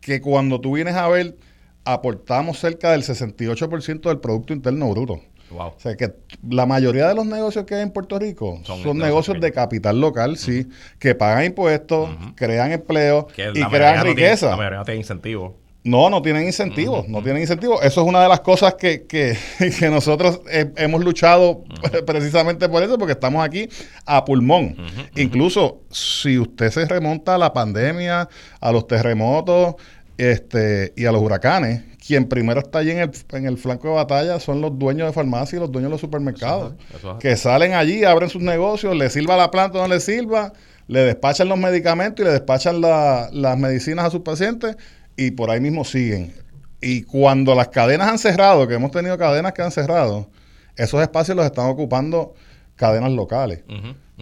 [0.00, 1.36] Que cuando tú vienes a ver,
[1.84, 5.20] aportamos cerca del 68% del Producto Interno Bruto.
[5.50, 5.66] Wow.
[5.68, 6.12] O sea que
[6.48, 10.00] la mayoría de los negocios que hay en Puerto Rico Son son, negocios de capital
[10.00, 10.66] local, sí,
[10.98, 14.50] que pagan impuestos, crean empleo Que y crean mayoría no tiene- riqueza.
[14.50, 15.56] la mayoría no tiene incentivo.
[15.84, 17.80] No, no tienen incentivos, no tienen incentivos.
[17.84, 19.36] Eso es una de las cosas que, que,
[19.78, 21.62] que nosotros hemos luchado
[22.06, 23.68] precisamente por eso, porque estamos aquí
[24.06, 24.76] a pulmón.
[25.14, 28.28] Incluso si usted se remonta a la pandemia,
[28.60, 29.74] a los terremotos
[30.16, 33.94] este, y a los huracanes, quien primero está allí en el, en el flanco de
[33.94, 37.12] batalla son los dueños de farmacia y los dueños de los supermercados, Eso es, eso
[37.12, 37.18] es.
[37.18, 40.52] que salen allí, abren sus negocios, les sirva la planta o no les sirva,
[40.86, 44.76] le despachan los medicamentos y le despachan la- las medicinas a sus pacientes
[45.16, 46.34] y por ahí mismo siguen.
[46.80, 50.28] Y cuando las cadenas han cerrado, que hemos tenido cadenas que han cerrado,
[50.76, 52.34] esos espacios los están ocupando
[52.76, 53.60] cadenas locales.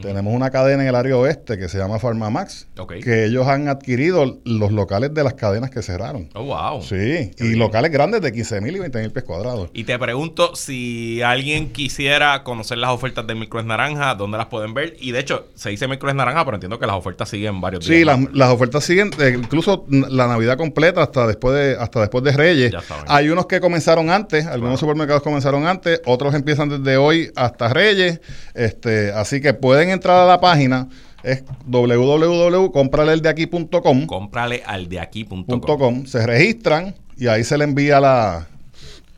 [0.00, 2.94] Tenemos una cadena en el área oeste que se llama Farmamax, Ok.
[3.04, 6.30] que ellos han adquirido los locales de las cadenas que cerraron.
[6.34, 6.80] Oh, wow.
[6.82, 9.68] Sí, y locales grandes de 15 mil y 20 mil pies cuadrados.
[9.74, 14.72] Y te pregunto si alguien quisiera conocer las ofertas del Microes Naranja, ¿dónde las pueden
[14.72, 14.96] ver?
[14.98, 17.96] Y de hecho, se dice Microes Naranja, pero entiendo que las ofertas siguen varios Sí,
[17.96, 18.06] días.
[18.06, 18.32] las, más.
[18.32, 22.72] las ofertas siguen, eh, incluso la Navidad completa hasta después de hasta después de Reyes.
[23.08, 28.20] Hay unos que comenzaron antes, algunos supermercados comenzaron antes, otros empiezan desde hoy hasta Reyes.
[28.54, 30.88] Este, así que pueden entrar a la página
[31.22, 35.44] es www.compraleldeaquí.com Cómprale al de aquí.com.
[35.44, 38.48] punto com, se registran y ahí se le envía la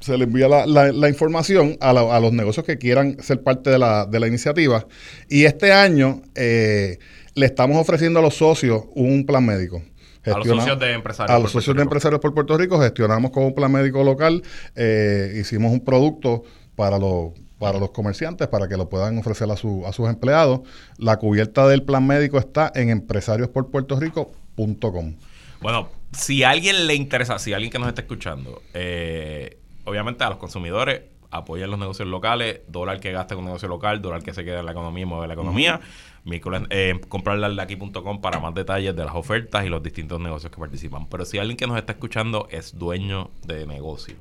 [0.00, 3.42] se le envía la, la- la información a, la- a los negocios que quieran ser
[3.42, 4.86] parte de la, de la iniciativa.
[5.30, 6.98] Y este año eh,
[7.34, 9.82] le estamos ofreciendo a los socios un plan médico.
[10.26, 11.34] A los socios de empresarios.
[11.34, 14.42] a los socios de empresarios por Puerto Rico gestionamos con un plan médico local,
[14.74, 16.42] eh, hicimos un producto
[16.76, 20.60] para los para los comerciantes para que lo puedan ofrecer a, su- a sus empleados.
[20.98, 25.14] La cubierta del plan médico está en empresariosporpuertorico.com.
[25.60, 30.24] Bueno, si a alguien le interesa, si a alguien que nos está escuchando, eh, obviamente
[30.24, 34.32] a los consumidores apoyen los negocios locales, dólar que gaste con negocio local, dólar que
[34.32, 35.80] se quede en la economía y mueve la economía.
[36.24, 40.20] Miércoles, eh, comprarle al de aquí.com para más detalles de las ofertas y los distintos
[40.20, 41.06] negocios que participan.
[41.08, 44.14] Pero si alguien que nos está escuchando es dueño de negocio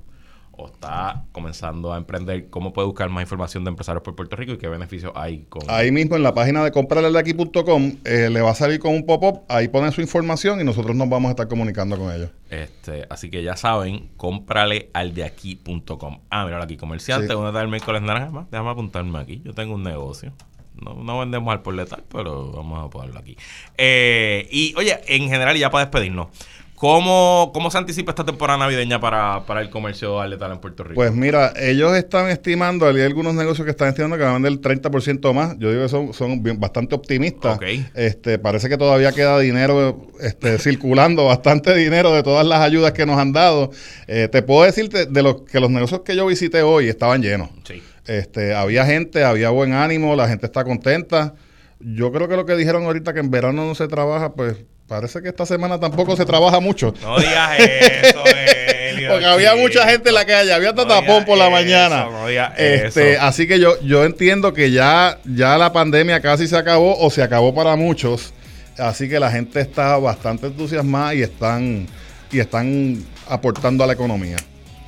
[0.55, 4.53] o está comenzando a emprender, ¿cómo puede buscar más información de empresarios por Puerto Rico
[4.53, 8.51] y qué beneficios hay con Ahí mismo en la página de comprareldeaquí.com eh, le va
[8.51, 11.47] a salir con un pop-up, ahí ponen su información y nosotros nos vamos a estar
[11.47, 12.29] comunicando con ellos.
[12.49, 16.19] Este, así que ya saben, cómprale al de aquí.com.
[16.29, 17.33] Ah, mira aquí, comerciante, Sí.
[17.33, 18.29] uno está el miércoles naranja.
[18.31, 19.41] Más, Déjame apuntarme aquí.
[19.43, 20.33] Yo tengo un negocio.
[20.75, 23.37] No, no vendemos al por letal, pero vamos a ponerlo aquí.
[23.77, 26.27] Eh, y oye, en general, ya para despedirnos,
[26.75, 30.83] ¿cómo, cómo se anticipa esta temporada navideña para, para el comercio al letal en Puerto
[30.83, 30.95] Rico?
[30.95, 34.51] Pues mira, ellos están estimando, hay algunos negocios que están estimando que van a vender
[34.51, 35.57] el 30% más.
[35.59, 37.55] Yo digo que son, son bien- bastante optimistas.
[37.57, 37.63] Ok.
[37.95, 43.05] Este, parece que todavía queda dinero este, circulando, bastante dinero de todas las ayudas que
[43.05, 43.71] nos han dado.
[44.07, 47.49] Eh, te puedo decirte de los que los negocios que yo visité hoy estaban llenos.
[47.65, 47.81] sí.
[48.05, 51.35] Este, había gente, había buen ánimo, la gente está contenta.
[51.79, 55.21] Yo creo que lo que dijeron ahorita que en verano no se trabaja, pues parece
[55.21, 56.93] que esta semana tampoco se trabaja mucho.
[57.01, 58.23] No digas eso,
[58.89, 61.51] Elio, Porque había mucha gente en la calle, había hasta No tapón por la eso,
[61.51, 62.05] mañana.
[62.05, 63.21] no este, eso.
[63.21, 67.23] así que yo, yo entiendo que ya, ya la pandemia casi se acabó o se
[67.23, 68.33] acabó para muchos.
[68.77, 71.87] Así que la gente está bastante entusiasmada y están,
[72.31, 74.37] y están aportando a la economía.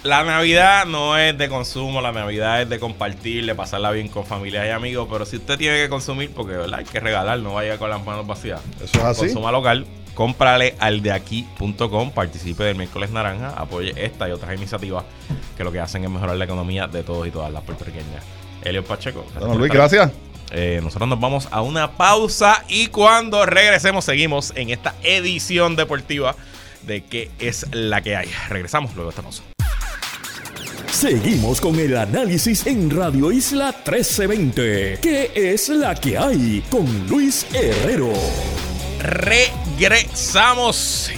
[0.06, 4.24] La Navidad no es de consumo, la Navidad es de compartir, de pasarla bien con
[4.24, 6.78] familias y amigos, pero si usted tiene que consumir, porque ¿verdad?
[6.78, 8.62] hay que regalar, no vaya con las manos vacías.
[8.84, 9.22] Eso es así.
[9.22, 15.06] Consuma local, cómprale al de aquí.com, participe del miércoles naranja, apoye esta y otras iniciativas
[15.58, 18.24] que lo que hacen es mejorar la economía de todos y todas las puertorriqueñas.
[18.63, 19.24] Elio Pacheco.
[19.24, 20.12] gracias por Luis, gracias.
[20.52, 26.36] eh, nosotros nos vamos a una pausa y cuando regresemos seguimos en esta edición deportiva
[26.84, 28.30] de qué es la que hay.
[28.50, 29.41] Regresamos luego esta pausa.
[30.95, 34.99] Seguimos con el análisis en Radio Isla 1320.
[35.01, 36.63] ¿Qué es la que hay?
[36.69, 38.13] Con Luis Herrero.
[38.99, 39.51] Regresamos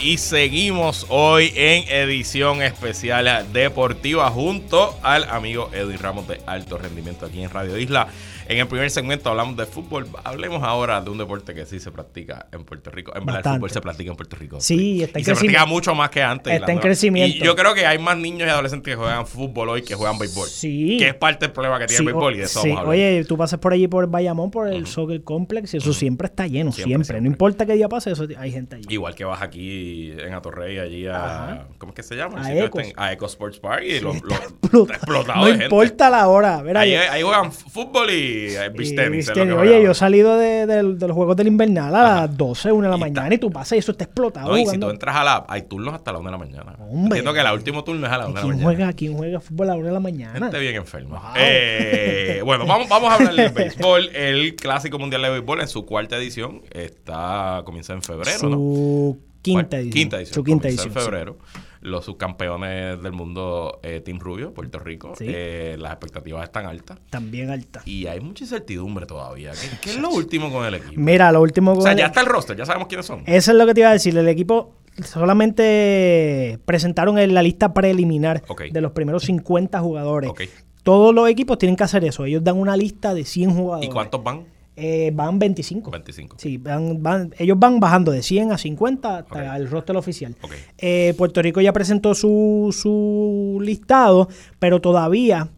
[0.01, 7.27] y seguimos hoy en edición especial deportiva junto al amigo Edwin Ramos de Alto Rendimiento
[7.27, 8.07] aquí en Radio Isla.
[8.49, 10.07] En el primer segmento hablamos de fútbol.
[10.23, 13.12] Hablemos ahora de un deporte que sí se practica en Puerto Rico.
[13.15, 14.62] En verdad, el fútbol se practica en Puerto Rico.
[14.62, 15.67] Sí, está en Y se practica crecimiento.
[15.67, 16.53] mucho más que antes.
[16.53, 17.38] Está en crecimiento.
[17.38, 20.17] Y yo creo que hay más niños y adolescentes que juegan fútbol hoy que juegan
[20.17, 20.47] béisbol.
[20.47, 20.95] Sí.
[20.97, 22.86] Que es parte del problema que tiene Sí, el béisbol y de eso sí, vamos
[22.86, 22.88] a.
[22.89, 26.47] Oye, tú pasas por allí por Bayamón, por el Soccer Complex, y eso siempre está
[26.47, 27.05] lleno, Siempre, siempre.
[27.05, 27.21] siempre.
[27.21, 28.86] No importa qué día pase, eso hay gente allí.
[28.89, 31.17] Igual que vas aquí en Atorrey, allí a.
[31.25, 31.67] Ajá.
[31.77, 32.36] ¿Cómo es que se llama?
[32.36, 32.81] El A sitio Ecos.
[32.83, 35.65] este a Eco Sports Park y lo, lo- Explota- está explotado no de gente.
[35.65, 36.63] importa la hora.
[36.77, 39.32] Ahí, juegan fútbol y y tenis.
[39.32, 39.52] juegan.
[39.58, 42.21] Oye, yo he salido de, de- de los juegos del invernal a Ajá.
[42.28, 44.50] las 12, 1 de la Y mañana y tú pasas y eso está explotado.
[44.50, 44.88] No, y si jugando.
[44.88, 45.45] tú entras a la.
[45.47, 46.76] Hay turnos hasta la 1 de la mañana.
[46.80, 47.19] Hombre.
[47.19, 48.63] Entiendo que el último turno es a la 1 de la ¿Quién mañana.
[48.65, 50.39] juega, ¿Quién juega fútbol a la 1 de la mañana?
[50.39, 51.19] Gente bien enferma.
[51.19, 51.32] Wow.
[51.38, 54.10] Eh, bueno, vamos, vamos a hablar del béisbol.
[54.15, 58.56] El Clásico Mundial de Béisbol en su cuarta edición está comienza en febrero, ¿no?
[58.58, 59.91] Su quinta Cuar- edición.
[59.93, 60.34] Quinta edición.
[60.36, 60.88] Su quinta edición.
[60.88, 61.00] En sí.
[61.81, 65.13] Los subcampeones del mundo, eh, Team Rubio, Puerto Rico.
[65.17, 65.25] Sí.
[65.27, 66.97] Eh, las expectativas están altas.
[67.09, 67.81] También alta.
[67.85, 69.51] Y hay mucha incertidumbre todavía.
[69.51, 70.93] ¿Qué, qué es lo último con el equipo?
[70.99, 73.23] Mira, lo último O sea, con- ya está el roster, ya sabemos quiénes son.
[73.25, 74.17] Eso es lo que te iba a decir.
[74.17, 74.73] El equipo
[75.47, 80.31] solamente presentaron en la lista preliminar de los primeros 50 jugadores.
[80.83, 82.23] Todos los equipos tienen que hacer eso.
[82.25, 83.89] Ellos dan una lista de 100 jugadores.
[83.89, 84.45] ¿Y cuántos van?
[84.79, 85.89] Eh, van 25.
[85.89, 86.35] 25.
[86.39, 90.35] Sí, van, van- ellos van bajando de 100 a 50 hasta el roster oficial.
[90.77, 95.49] Eh, Puerto Rico ya presentó su, su listado, pero todavía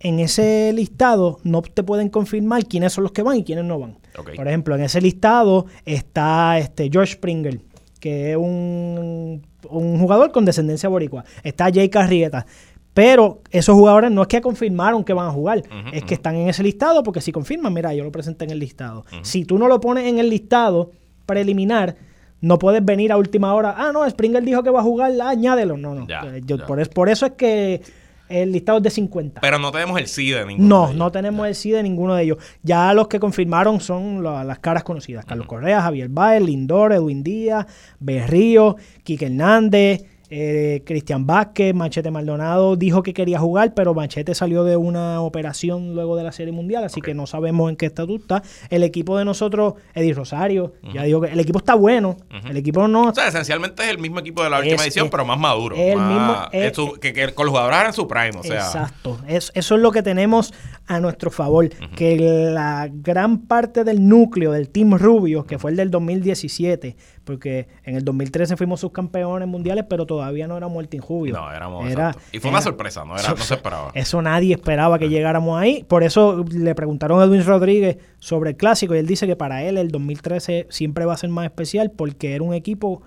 [0.00, 3.78] en ese listado no te pueden confirmar quiénes son los que van y quiénes no
[3.78, 3.98] van.
[4.36, 7.60] Por ejemplo, en ese listado está este George Springer,
[8.00, 11.24] que es un, un jugador con descendencia boricua.
[11.42, 12.46] Está Jay Carrieta.
[12.94, 16.48] Pero esos jugadores no es que confirmaron que van a jugar, es que están en
[16.48, 19.04] ese listado porque si confirman, mira, yo lo presenté en el listado.
[19.22, 20.92] Si tú no lo pones en el listado
[21.26, 21.96] preliminar,
[22.40, 23.74] no puedes venir a última hora.
[23.76, 25.76] Ah, no, Springer dijo que va a jugar, ah, añádelo.
[25.76, 26.06] No, no.
[26.06, 26.66] Ya, Eh, yo- ya.
[26.66, 27.80] Por, es- por eso es que
[28.28, 29.40] el listado es de 50.
[29.40, 30.68] Pero no tenemos el sí de ninguno.
[30.68, 30.98] No, de ellos.
[30.98, 32.38] no tenemos el sí de ninguno de ellos.
[32.62, 35.24] Ya los que confirmaron son la- las caras conocidas.
[35.24, 37.66] Carlos Correa, Javier Baez, Lindor, Edwin Díaz,
[37.98, 44.64] Berrío, Quique Hernández, eh, Cristian Vázquez, Machete Maldonado dijo que quería jugar, pero Machete salió
[44.64, 48.20] de una operación luego de la Serie Mundial, así que no sabemos en qué estatus
[48.22, 48.42] está.
[48.70, 52.16] El equipo de nosotros, Eddie Rosario, ya dijo que el equipo está bueno.
[52.48, 53.08] El equipo no...
[53.08, 55.38] O sea, esencialmente es el mismo equipo de la última Es- edición, es- pero más
[55.38, 55.76] maduro.
[55.76, 58.42] es el mismo- es es- su- que, que con los jugadores en su prime, o
[58.42, 58.54] sea.
[58.56, 59.18] Exacto.
[59.28, 60.52] Es- eso es lo que tenemos
[60.86, 61.68] a nuestro favor.
[61.96, 62.16] Que
[62.50, 67.96] la gran parte del núcleo del Team Rubio, que fue el del 2017, porque en
[67.96, 71.34] el 2013 fuimos subcampeones mundiales, pero todavía no éramos el Team Rubio.
[71.34, 71.84] No, éramos.
[71.90, 72.28] Era- exacto.
[72.36, 73.90] Y fue una sorpresa, no, era, no se esperaba.
[73.94, 75.84] Eso nadie esperaba que llegáramos ahí.
[75.88, 79.62] Por eso le preguntaron a Edwin Rodríguez sobre el clásico y él dice que para
[79.64, 83.02] él el 2013 siempre va a ser más especial porque era un equipo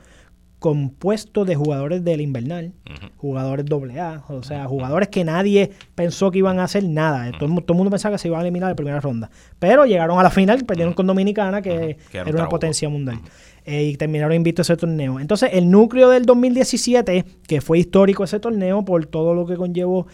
[0.60, 2.74] compuesto de jugadores del invernal,
[3.17, 7.32] jugadores doble A, o sea, jugadores que nadie pensó que iban a hacer nada.
[7.32, 9.30] todo, el mundo pensaba que se iban a eliminar en la primera ronda.
[9.60, 13.20] Pero llegaron a la final, perdieron con Dominicana, que, era una potencia mundial.
[13.65, 15.20] Eh, y terminaron invictos ese torneo.
[15.20, 20.08] Entonces, el núcleo del 2017, que fue histórico ese torneo por todo lo que conllevó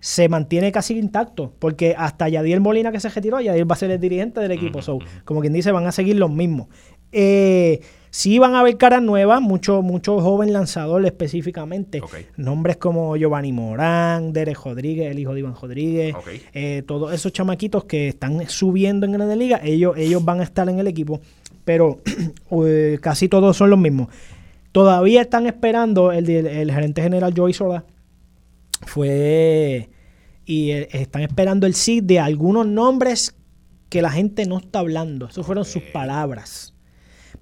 [0.00, 3.90] se mantiene casi intacto, porque hasta Yadiel Molina que se retiró, Yadiel va a ser
[3.90, 4.80] el dirigente del equipo,
[5.24, 6.68] como quien dice, van a seguir los mismos.
[7.12, 7.80] Eh,
[8.16, 12.00] sí van a haber caras nuevas, mucho, mucho joven lanzador específicamente.
[12.38, 16.16] Nombres como Giovanni Morán, Derek Rodríguez, el hijo de Iván Rodríguez,
[16.54, 20.66] eh, todos esos chamaquitos que están subiendo en Grandes Ligas, ellos, ellos van a estar
[20.70, 21.20] en el equipo,
[21.66, 22.00] pero
[22.64, 24.08] eh, casi todos son los mismos.
[24.72, 27.84] Todavía están esperando el, el gerente general Joey Soda
[28.86, 29.90] fue
[30.46, 33.34] y eh, están esperando el sí de algunos nombres
[33.90, 35.28] que la gente no está hablando.
[35.28, 36.72] Esas fueron sus palabras.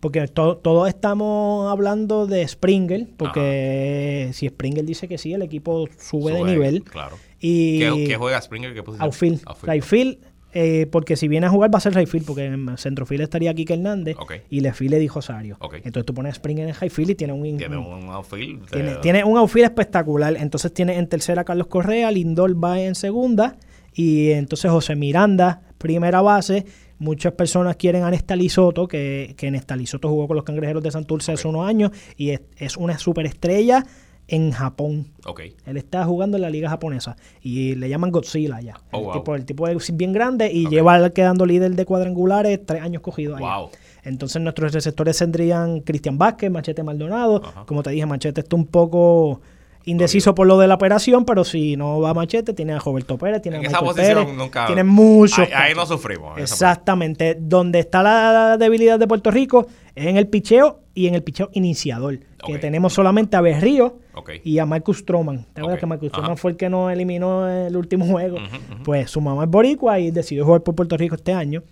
[0.04, 6.34] Porque todos estamos hablando de Springer, porque si Springer dice que sí, el equipo sube,
[6.34, 6.82] de nivel.
[6.82, 7.16] Claro.
[7.40, 8.74] Y ¿Qué, juega Springer?
[8.74, 9.06] ¿Qué posición?
[9.06, 9.40] Outfield.
[9.46, 10.18] Outfield.
[10.52, 13.72] Eh, porque si viene a jugar va a ser Rayfield, porque en centrofield estaría Kike
[13.72, 14.18] Hernández
[14.50, 15.56] y Lefield le dijo Sario.
[15.72, 19.00] Entonces tú pones Springer en Highfield y tiene un, tiene un outfield.
[19.00, 20.36] Tiene, un outfield espectacular.
[20.36, 23.56] Entonces tiene en tercera Carlos Correa, Lindor va en segunda
[23.94, 26.66] y entonces José Miranda, primera base.
[26.98, 30.90] Muchas personas quieren a Nestalí Soto, que, que Nestalí Soto jugó con los Cangrejeros de
[30.90, 33.84] Santurce hace unos años y es, es una superestrella
[34.28, 35.06] en Japón.
[35.24, 35.54] Okay.
[35.66, 38.80] Él está jugando en la liga japonesa y le llaman Godzilla ya.
[38.90, 42.82] Oh, el, tipo, el, tipo, es bien grande y lleva quedando líder de cuadrangulares tres
[42.82, 43.66] años cogidos ahí.
[44.02, 47.42] Entonces nuestros receptores tendrían Cristian Vázquez, Machete Maldonado.
[47.66, 49.40] Como te dije, Machete está un poco
[49.84, 53.42] indeciso por lo de la operación, pero si no va Machete, tiene a Roberto Pérez,
[53.42, 54.26] tiene a Michael Pérez,
[54.66, 55.48] tiene muchos.
[55.54, 56.38] Ahí, no sufrimos.
[56.38, 57.36] Exactamente.
[57.38, 61.50] Donde está la debilidad de Puerto Rico es en el picheo y en el picheo
[61.52, 62.18] iniciador.
[62.46, 63.98] Que tenemos solamente a Berrío
[64.42, 65.46] y a Marcus Stroman.
[65.54, 68.38] ¿Te acuerdas que Marcus Stroman fue el que nos eliminó el último juego?
[68.84, 71.62] Pues su mamá es boricua y decidió jugar por Puerto Rico este año.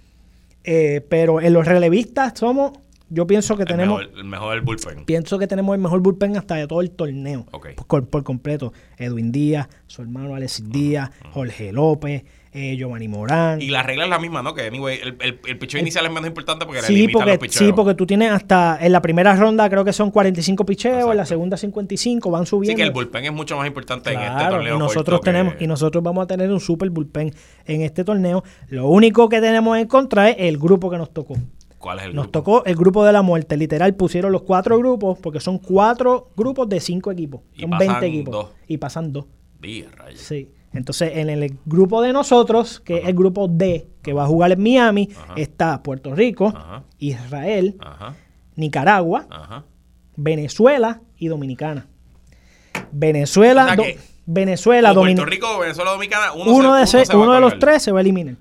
[0.65, 2.73] Eh, pero en los relevistas somos
[3.13, 4.03] yo pienso que tenemos.
[4.17, 5.05] el mejor del bullpen.
[5.05, 7.47] Pienso que tenemos el mejor bullpen hasta de todo el torneo.
[7.87, 8.73] Por, completo.
[8.97, 13.61] Edwin Díaz, su hermano Alexis Díaz, Jorge López, eh, Giovanni Morán.
[13.61, 14.55] Y la regla es la misma, ¿no?
[14.55, 17.73] Que anyway, el, el, el picheo inicial es menos importante porque sí, porque, los Sí,
[17.73, 18.79] porque tú tienes hasta.
[18.81, 22.73] En la primera ronda creo que son 45 picheos, en la segunda 55, van subiendo.
[22.73, 24.77] Sí, que el bullpen es mucho más importante en este torneo.
[24.77, 27.35] Y nosotros, tenemos, y nosotros vamos a tener un super bullpen
[27.67, 28.43] en este torneo.
[28.69, 31.37] Lo único que tenemos en contra es el grupo que nos tocó.
[31.83, 33.57] ¿Cuál es el Nos tocó el grupo de la muerte.
[33.57, 37.41] Literal, pusieron los cuatro grupos, porque son cuatro grupos de cinco equipos.
[37.59, 38.51] son 20 equipos.
[38.69, 39.27] Y pasan dos.
[40.15, 40.49] Sí.
[40.73, 44.53] Entonces, en el grupo de nosotros, que es el grupo D, que va a jugar
[44.53, 46.55] en Miami, está Puerto Rico,
[46.99, 47.77] Israel,
[48.55, 49.27] Nicaragua,
[50.17, 51.89] Venezuela y Dominicana.
[52.93, 53.77] Venezuela,
[54.25, 55.27] Venezuela, Dominicana.
[55.27, 58.37] Puerto Rico, Venezuela, Dominicana, uno, de, uno de los tres se va a eliminar.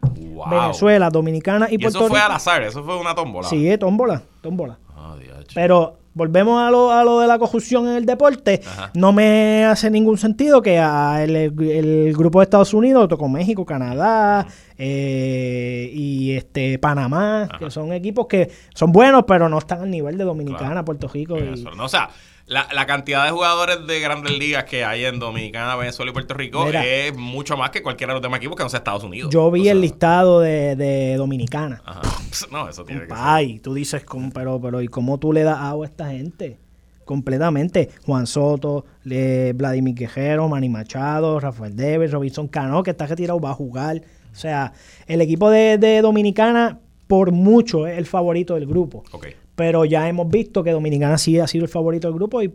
[0.49, 2.05] Venezuela, Dominicana y, Puerto Rico.
[2.05, 3.47] Eso fue al azar, eso fue una tómbola.
[3.47, 4.77] Sí, es tómbola, tómbola.
[4.95, 5.15] Ah,
[5.53, 8.61] Pero volvemos a lo, a lo de la conjunción en el deporte.
[8.93, 14.45] No me hace ningún sentido que el, grupo de Estados Unidos tocó México, Canadá
[14.77, 20.17] eh, y este Panamá, que son equipos que son buenos, pero no están al nivel
[20.17, 21.37] de Dominicana, Puerto Rico.
[21.37, 22.09] Y, o sea,
[22.45, 26.33] la, la, cantidad de jugadores de grandes ligas que hay en Dominicana, Venezuela y Puerto
[26.33, 29.31] Rico es mucho más que cualquiera de los demás equipos que no sea Estados Unidos.
[29.31, 31.81] Yo vi el listado de, de Dominicana.
[31.85, 32.01] Ajá.
[32.49, 33.17] No, eso tiene que ser.
[33.19, 36.57] Ay, tú dices, pero, pero ¿y cómo tú le das agua a esta gente?
[37.03, 37.89] Completamente.
[38.05, 43.53] Juan Soto, Vladimir Quejero, Manny Machado, Rafael Deves, Robinson Cano, que está retirado, va a
[43.53, 44.01] jugar.
[44.31, 44.71] O sea,
[45.07, 49.03] el equipo de, de Dominicana, por mucho, es el favorito del grupo.
[49.11, 52.51] Okay pero ya hemos visto que Dominicana sí ha sido el favorito del grupo y,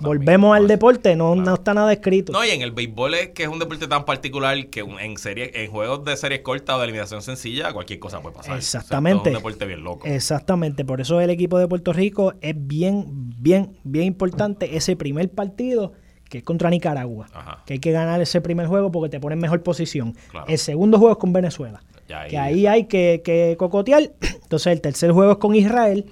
[0.00, 2.32] volvemos al deporte, no, no, está nada escrito.
[2.32, 5.52] No, y en el béisbol es que es un deporte tan particular que en serie,
[5.54, 8.56] en juegos de series cortas o de eliminación sencilla, cualquier cosa puede pasar.
[8.56, 9.30] Exactamente.
[9.30, 10.08] es un deporte bien loco.
[10.08, 13.04] Exactamente, por eso el equipo de Puerto Rico es bien,
[13.38, 15.92] bien, bien importante ese primer partido
[16.28, 17.28] que es contra Nicaragua,
[17.66, 20.14] que hay que ganar ese primer juego porque te pone en mejor posición.
[20.46, 21.82] El segundo juego es con Venezuela
[22.28, 24.10] que ahí hay que, cocotear.
[24.42, 26.06] Entonces el tercer juego es con Israel,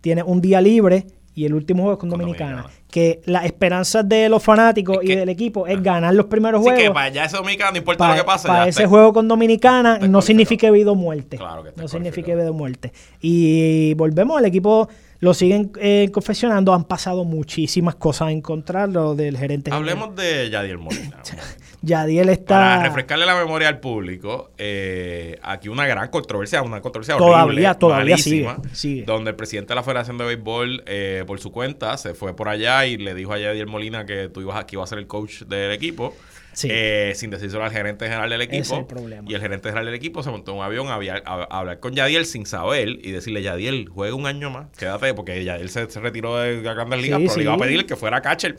[0.00, 2.66] tiene un día libre y el último juego es con, Dominicana.
[2.90, 6.82] Que las esperanzas de los fanáticos y del equipo es ganar los primeros juegos.
[6.82, 8.48] que para allá ese Dominicana, no importa lo que pase.
[8.48, 11.38] Para ese juego con Dominicana no significa vida o muerte.
[11.76, 12.92] no significa vida o muerte.
[13.20, 14.88] Y volvemos al equipo
[15.20, 16.72] lo siguen eh, confeccionando.
[16.74, 19.70] Han pasado muchísimas cosas a encontrarlo del gerente.
[19.70, 21.22] Hablemos de Yadier Molina.
[21.82, 22.54] Yadiel está.
[22.56, 27.74] Para refrescarle la memoria al público, eh, aquí una gran controversia, una controversia Todavía- horrible,
[27.76, 29.02] todavía malísima, sigue, sigue.
[29.04, 32.48] donde el presidente de la Federación de Béisbol, eh, por su cuenta, se fue por
[32.50, 35.06] allá y le dijo a Yadier Molina que tú ibas aquí, ibas a ser el
[35.06, 36.14] coach del equipo.
[36.60, 36.68] Sí.
[36.70, 38.62] eh, sin decírselo al gerente general del equipo.
[38.62, 39.28] Ese es el problema.
[39.30, 41.58] Y el gerente general del equipo se montó en un avión a, via- a- a
[41.60, 45.70] hablar con Yadiel sin saber y decirle, Yadiel, juega un año más, quédate, porque Yadiel
[45.70, 48.20] se, se retiró de las grandes ligas, Sí, pero le iba a pedir que fuera
[48.20, 48.56] catcher.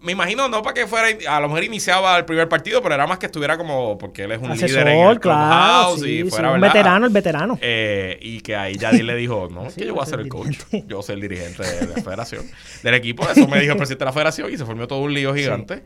[0.00, 3.06] Me imagino, no para que fuera, a lo mejor iniciaba el primer partido, pero era
[3.06, 6.06] más que estuviera como, porque él es un líder en el Asesor, claro.
[6.06, 6.74] y fuera, un ¿verdad?
[6.74, 7.58] veterano, el veterano.
[7.60, 10.56] Eh, y que ahí Yadiel le dijo, no, que yo voy a ser el coach,
[10.86, 12.46] yo soy el dirigente de la federación,
[12.82, 13.28] del equipo.
[13.28, 15.82] Eso me dijo el presidente de la federación y se formó todo un lío gigante.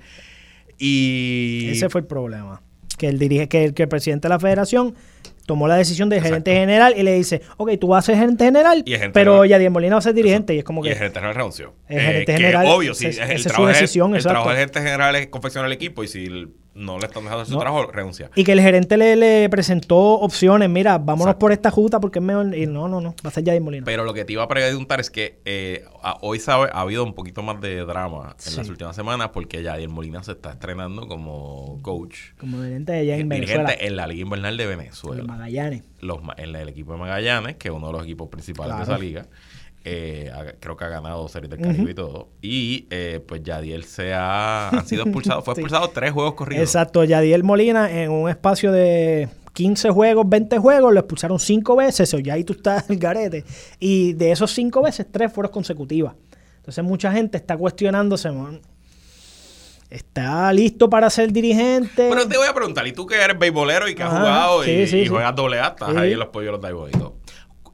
[0.78, 1.68] Y...
[1.72, 2.62] Ese fue el problema.
[2.96, 4.94] Que el, dirige, que el, que el presidente de la federación
[5.46, 8.44] tomó la decisión del gerente general y le dice, ok, tú vas a ser gerente
[8.44, 10.54] general, Y el gerente pero general- Yadier Molina va a ser dirigente.
[10.54, 10.88] Y es como Y que...
[10.90, 11.74] el gerente general renunció.
[11.88, 13.06] El gerente que general, obvio, sí.
[13.06, 16.08] el es su trabajo decisión, El trabajo del gerente general es confeccionar el equipo y
[16.08, 16.48] si l-
[16.78, 18.30] no le están dejando hacer su trabajo, renuncia.
[18.34, 21.38] Y que el gerente le, le presentó opciones, mira, vámonos Exacto.
[21.40, 22.54] por esta justa porque es mejor.
[22.56, 23.84] Y no, no, no, va a ser Yadier Molina.
[23.84, 27.02] Pero lo que te iba a preguntar es que eh, a- hoy sabe, ha habido
[27.04, 28.56] un poquito más de drama en Sí.
[28.56, 33.16] las últimas semanas porque Yadier Molina se está estrenando como coach, como gerente de allá
[33.16, 33.74] en Venezuela.
[33.78, 35.24] en la Liga Invernal de En Venezuela.
[35.24, 35.82] Magallanes.
[36.00, 38.98] Los, en el equipo de Magallanes, que es uno de los equipos principales de esa
[38.98, 39.26] liga.
[39.84, 42.28] Eh, creo que ha ganado Series del Caribe y todo.
[42.42, 45.44] Y eh, pues Yadiel se ha, han sido expulsados.
[45.44, 45.60] Fue Sí.
[45.60, 46.62] expulsado tres juegos corridos.
[46.62, 52.12] Exacto, Yadier Molina en un espacio de 15 juegos, 20 juegos, lo expulsaron 5 veces,
[52.14, 53.44] o ya ahí tú estás el garete.
[53.80, 56.14] Y de esos 5 veces, 3 fueron consecutivas.
[56.58, 58.60] Entonces mucha gente está cuestionándose, "Man,
[59.90, 62.08] ¿está listo para ser dirigente?
[62.10, 64.70] Pero te voy a preguntar, y tú que eres beisbolero y que has jugado sí,
[64.70, 65.08] y, sí, y sí.
[65.08, 67.14] juegas doble A, estás ahí en los pollos los y todo.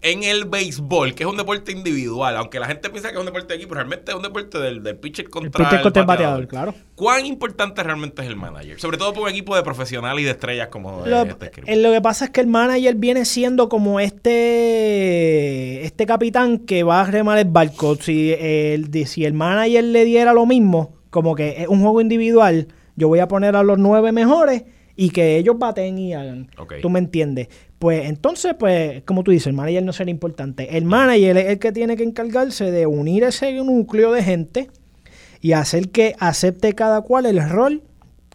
[0.07, 3.25] En el béisbol, que es un deporte individual, aunque la gente piensa que es un
[3.25, 6.03] deporte de equipo, realmente es un deporte del, del pitcher el contra pitcher el contra
[6.03, 6.47] el bateador.
[6.47, 6.75] bateador, claro.
[6.95, 8.79] ¿Cuán importante realmente es el manager?
[8.79, 11.67] Sobre todo por un equipo de profesionales y de estrellas como Lo, este equipo.
[11.67, 16.83] eh, lo que pasa es que el manager viene siendo como este este capitán que
[16.83, 17.97] va a remar el barco.
[17.97, 22.69] Si el, si el manager le diera lo mismo, como que es un juego individual,
[22.97, 24.65] yo voy a poner a los nueve mejores
[24.97, 26.51] y que ellos baten y hagan.
[26.59, 26.75] Ok.
[26.81, 27.49] ¿Tú me entiendes?
[27.85, 30.79] Pues entonces, pues, como tú dices, el manager no será importante.
[30.79, 34.71] El manager es el que tiene que encargarse de unir ese núcleo de gente
[35.43, 37.83] y hacer que acepte cada cual el rol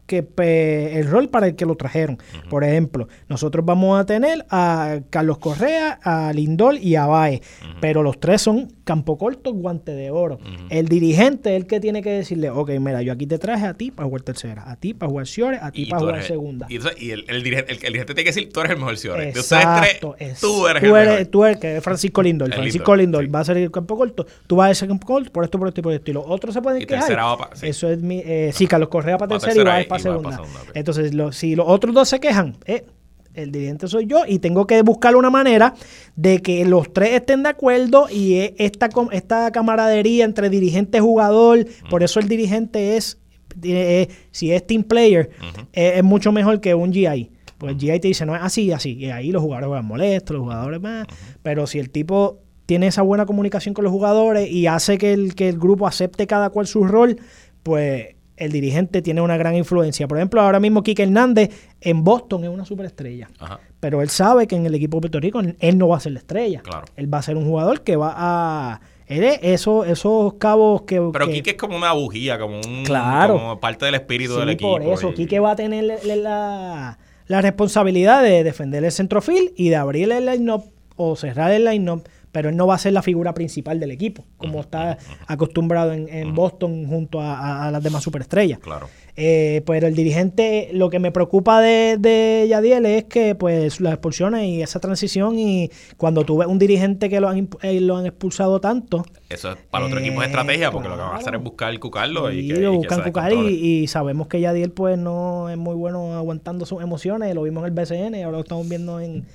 [0.09, 2.17] que pe- el rol para el que lo trajeron.
[2.49, 7.41] Por ejemplo, nosotros vamos a tener a Carlos Correa, a Lindol y a Bae,
[7.79, 10.39] pero los tres son campo corto, guante de oro.
[10.71, 13.75] El dirigente es el que tiene que decirle, ok, mira, yo aquí te traje a
[13.75, 16.65] ti para jugar tercera, a ti para jugar Ciores, a ti para jugar eres- segunda.
[16.69, 18.77] Y, entonces- y el, el dirigente, el, el dirigente tiene que decir, tú eres el
[18.79, 21.25] mejor ustedes Exacto, tres, tú eres tú el eres, mejor.
[21.27, 22.51] tú eres que es Francisco Lindol.
[22.51, 23.27] Francisco sí.
[23.27, 24.25] va a ser el campo corto.
[24.47, 26.09] Tú vas a ser campo corto por esto, por esto y por esto.
[26.09, 27.03] Y los otros se pueden Y quejar.
[27.05, 27.67] tercera va pa- sí.
[27.67, 28.19] Eso es mi.
[28.25, 30.29] Eh, sí, Carlos Correa para Pa' tercera y y- para segunda.
[30.73, 32.85] Entonces, lo- si los otros dos se quejan, eh,
[33.33, 35.73] el dirigente soy yo y tengo que buscar una manera
[36.15, 41.01] de que los tres estén de acuerdo y eh, esta, esta camaradería entre dirigente y
[41.01, 43.17] jugador, por eso el dirigente es,
[43.63, 45.29] eh, si es team player,
[45.73, 47.31] eh, es mucho mejor que un GI.
[47.57, 48.93] Pues el GI te dice, no es así, así.
[48.97, 51.07] Y ahí los jugadores van molestos, los jugadores más.
[51.43, 55.35] Pero si el tipo tiene esa buena comunicación con los jugadores y hace que el,
[55.35, 57.17] que el grupo acepte cada cual su rol,
[57.63, 60.07] pues el dirigente tiene una gran influencia.
[60.07, 61.49] Por ejemplo, ahora mismo Kike Hernández
[61.81, 63.27] en Boston es una superestrella.
[63.39, 63.59] Ajá.
[63.79, 66.13] Pero él sabe que en el equipo de Puerto Rico él no va a ser
[66.13, 66.61] la estrella.
[66.61, 66.85] Claro.
[66.95, 68.81] Él va a ser un jugador que va a...
[69.07, 71.01] Él es esos, esos cabos que...
[71.13, 73.33] Pero que- Quique es como una bujía, como un Claro.
[73.37, 74.73] como parte del espíritu Sí, del equipo.
[74.73, 75.09] por eso.
[75.09, 80.11] y- Quique va a tener la, la- responsabilidad de defender el centrofield y de abrir
[80.11, 80.63] el line-up
[80.95, 84.25] o cerrar el line-up, pero él no va a ser la figura principal del equipo,
[84.37, 88.59] como está acostumbrado en, en Boston junto a, a- a las demás superestrellas.
[88.59, 88.87] Claro.
[89.21, 93.93] Eh, pero el dirigente, lo que me preocupa de, de Yadiel es que pues las
[93.93, 97.97] expulsiones y esa transición y cuando tú ves un dirigente que lo han, eh, lo
[97.97, 101.01] han expulsado tanto, Eso es para el otro Eh, equipo de estrategia, porque lo que
[101.01, 103.33] van a hacer es buscar cucarlo y, y que, lo y que buscan se cucar
[103.33, 103.37] y,
[103.83, 107.65] y sabemos que Yadiel pues no es muy bueno aguantando sus emociones, lo vimos en
[107.65, 109.25] el BCN y ahora lo estamos viendo en...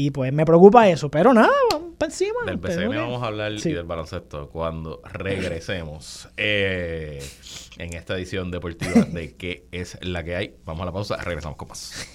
[0.00, 2.44] Y pues me preocupa eso, pero nada, vamos para encima.
[2.46, 3.70] Del BCN que- vamos a hablar Sí.
[3.70, 7.20] y del baloncesto cuando regresemos eh,
[7.78, 10.54] en esta edición deportiva de qué es la que hay.
[10.64, 12.06] Vamos a la pausa, regresamos con más.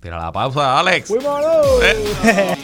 [0.00, 1.08] Tira la pausa, Alex.
[1.08, 1.66] ¡Fuímonos!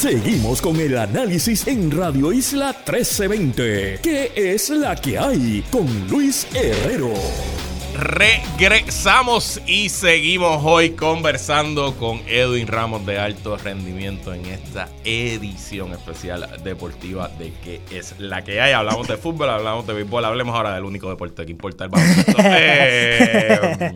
[0.00, 3.98] Seguimos con el análisis en Radio Isla 1320.
[4.02, 5.62] ¿Qué es la que hay?
[5.70, 7.12] Con Luis Herrero.
[7.98, 16.48] regresamos y seguimos hoy conversando con Edwin Ramos de Alto Rendimiento en esta edición especial
[16.64, 18.72] deportiva de que es la que hay.
[18.72, 22.38] Hablamos de fútbol, hablamos de béisbol, hablemos ahora del único deporte que importa el baloncesto.
[22.42, 23.92] Eh,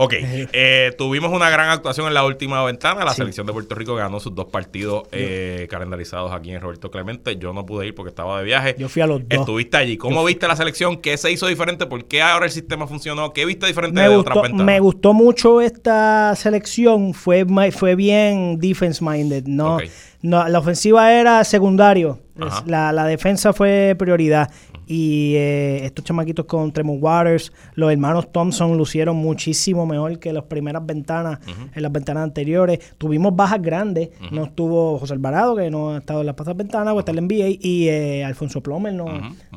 [0.00, 0.14] Ok,
[0.52, 3.04] eh, tuvimos una gran actuación en la última ventana.
[3.04, 7.36] La selección de Puerto Rico ganó sus dos partidos eh, calendarizados aquí en Roberto Clemente.
[7.36, 8.76] Yo no pude ir porque estaba de viaje.
[8.78, 9.40] Yo fui a los dos.
[9.40, 9.96] Estuviste allí.
[9.96, 10.98] ¿Cómo viste la selección?
[10.98, 11.86] ¿Qué se hizo diferente?
[11.86, 13.32] ¿Por qué ahora el sistema funcionó?
[13.32, 14.66] ¿Qué viste diferente me de gustó, otras ventanas?
[14.66, 17.12] Me gustó mucho esta selección.
[17.12, 19.46] Fue, fue bien defense minded.
[19.46, 19.78] No,
[20.22, 22.20] no la ofensiva era secundario.
[22.66, 24.48] La defensa fue prioridad.
[24.88, 30.44] Y eh, estos chamaquitos con Tremont Waters, los hermanos Thompson lucieron muchísimo mejor que las
[30.44, 31.38] primeras ventanas,
[31.74, 32.78] en las ventanas anteriores.
[32.96, 34.08] Tuvimos bajas grandes.
[34.32, 37.18] No estuvo José Alvarado, que no ha estado en las pasadas ventanas, o está en
[37.18, 39.04] el NBA, y eh, Alfonso Plomer no,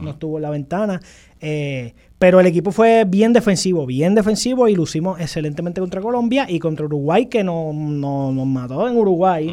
[0.01, 0.99] no estuvo en la ventana.
[1.39, 6.59] Eh, pero el equipo fue bien defensivo, bien defensivo y lucimos excelentemente contra Colombia y
[6.59, 9.47] contra Uruguay, que no, no- nos mató en Uruguay,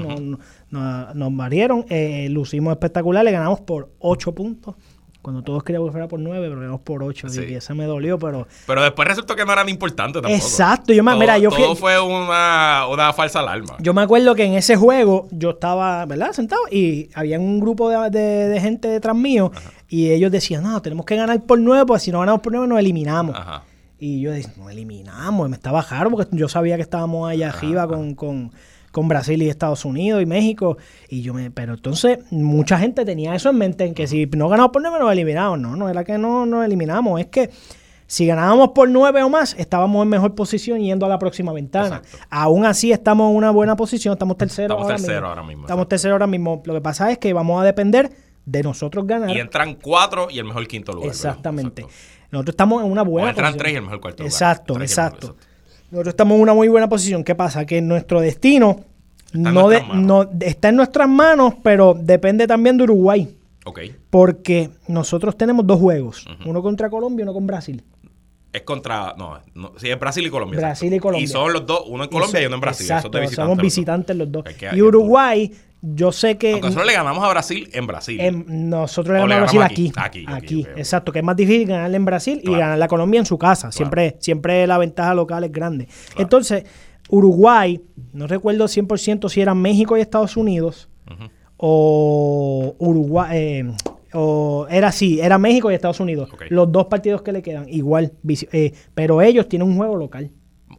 [0.71, 1.87] no- nos marieron.
[1.89, 4.75] Eh, lucimos espectacular, le ganamos por 8 puntos.
[5.29, 7.29] Cuando todos queríamos que fuera por 9, pero ganamos por 8.
[7.29, 7.45] Sí.
[7.51, 8.49] Y esa me dolió, pero.
[8.67, 10.35] Pero después resultó que no eran importantes tampoco.
[10.35, 13.77] Exacto, yo me- Todo- mira, yo fui- Todo fue una, una falsa alarma.
[13.81, 16.33] Yo me acuerdo que en ese juego yo estaba, ¿verdad?
[16.33, 19.53] Sentado y había un grupo de, de- de gente detrás mío
[19.89, 22.67] y ellos decían, no, tenemos que ganar por 9, porque si no ganamos por 9
[22.67, 23.37] nos eliminamos.
[23.37, 23.65] Ajá.
[24.01, 27.49] Y yo decía, nos eliminamos, y me estaba raro porque yo sabía que estábamos allá
[27.49, 28.53] arriba con, con-
[28.93, 30.79] con Brasil y Estados Unidos y México.
[31.09, 34.49] Y yo me, pero entonces mucha gente tenía eso en mente, en que si no
[34.49, 35.59] ganamos por 9 nos eliminamos.
[35.59, 37.51] No, no era que no nos eliminamos, es que
[38.07, 41.97] si ganábamos por 9 o más, estábamos en mejor posición yendo a la próxima ventana.
[41.99, 42.19] Exacto.
[42.31, 45.89] Aún así estamos en una buena posición, estamos terceros Estamos ahora terceros ahora mismo, Estamos
[45.89, 46.63] terceros ahora mismo.
[46.65, 48.11] Lo que pasa es que vamos a depender
[48.47, 49.29] de nosotros ganar.
[49.31, 51.11] Y entran cuatro y el mejor quinto lugar.
[51.11, 51.87] Exactamente.
[52.31, 53.59] Nosotros estamos en una O buena entran posición.
[53.63, 54.33] tres y el mejor cuarto lugar.
[54.33, 55.37] Exacto, Tres exacto.
[55.91, 57.25] Nosotros estamos en una muy buena posición.
[57.25, 57.65] ¿Qué pasa?
[57.65, 58.81] Que nuestro destino
[59.33, 63.35] en no, de- no- está en nuestras manos, pero depende también de Uruguay.
[64.11, 66.27] Porque nosotros tenemos dos juegos.
[66.47, 67.83] Uno contra Colombia y uno con Brasil.
[68.53, 69.15] Es contra.
[69.19, 70.59] No, no sí, es Brasil y Colombia.
[70.59, 70.97] Brasil exacto.
[70.97, 71.25] y Colombia.
[71.25, 72.87] Y son los dos, uno en Colombia y uno en Brasil.
[72.87, 73.63] Exacto, de visitantes somos los dos.
[73.63, 74.45] visitantes los dos.
[74.73, 76.53] Y Uruguay, yo sé que...
[76.53, 78.19] Aunque nosotros le ganamos a Brasil en Brasil.
[78.21, 79.93] Em, nosotros le ganamos a Brasil aquí.
[79.97, 80.25] aquí.
[80.27, 81.13] Aquí, exacto.
[81.13, 82.57] Que es más difícil ganarle en Brasil Claro.
[82.57, 83.71] y ganarle a Colombia en su casa.
[83.71, 85.87] Siempre, siempre la ventaja local es grande.
[86.17, 86.65] Entonces,
[87.11, 87.81] Uruguay,
[88.15, 90.89] no recuerdo 100% si eran México y Estados Unidos
[91.59, 93.29] o Uruguay.
[93.37, 93.73] eh,
[94.13, 96.31] o era así, era México y Estados Unidos.
[96.51, 98.13] Los dos partidos que le quedan, igual.
[98.53, 100.31] eh, pero ellos tienen un juego local.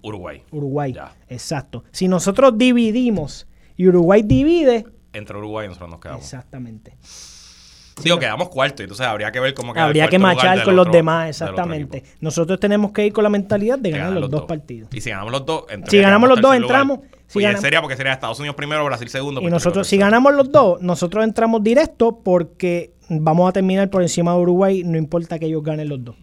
[0.02, 0.44] Uruguay.
[0.52, 0.94] Uruguay.
[0.94, 1.16] Ya.
[1.28, 1.84] Exacto.
[1.92, 6.24] Si nosotros dividimos y Uruguay divide, Entre Uruguay y nosotros nos quedamos.
[6.24, 6.98] exactamente.
[8.04, 8.82] Digo, quedamos cuarto.
[8.84, 12.04] Entonces habría que ver cómo queda Habría que machar del con los demás, exactamente.
[12.22, 14.90] Nosotros tenemos que ir con la mentalidad de ganar los, dos partidos.
[14.94, 16.62] Y si ganamos los dos, entraría Si ganamos los dos, lugar.
[16.62, 17.00] entramos.
[17.28, 19.42] Si ganamos- sería porque sería Estados Unidos primero, Brasil segundo.
[19.42, 24.02] Y Rico nosotros, si ganamos los dos, nosotros entramos directo porque vamos a terminar por
[24.02, 26.16] encima de Uruguay, no importa que ellos ganen los dos.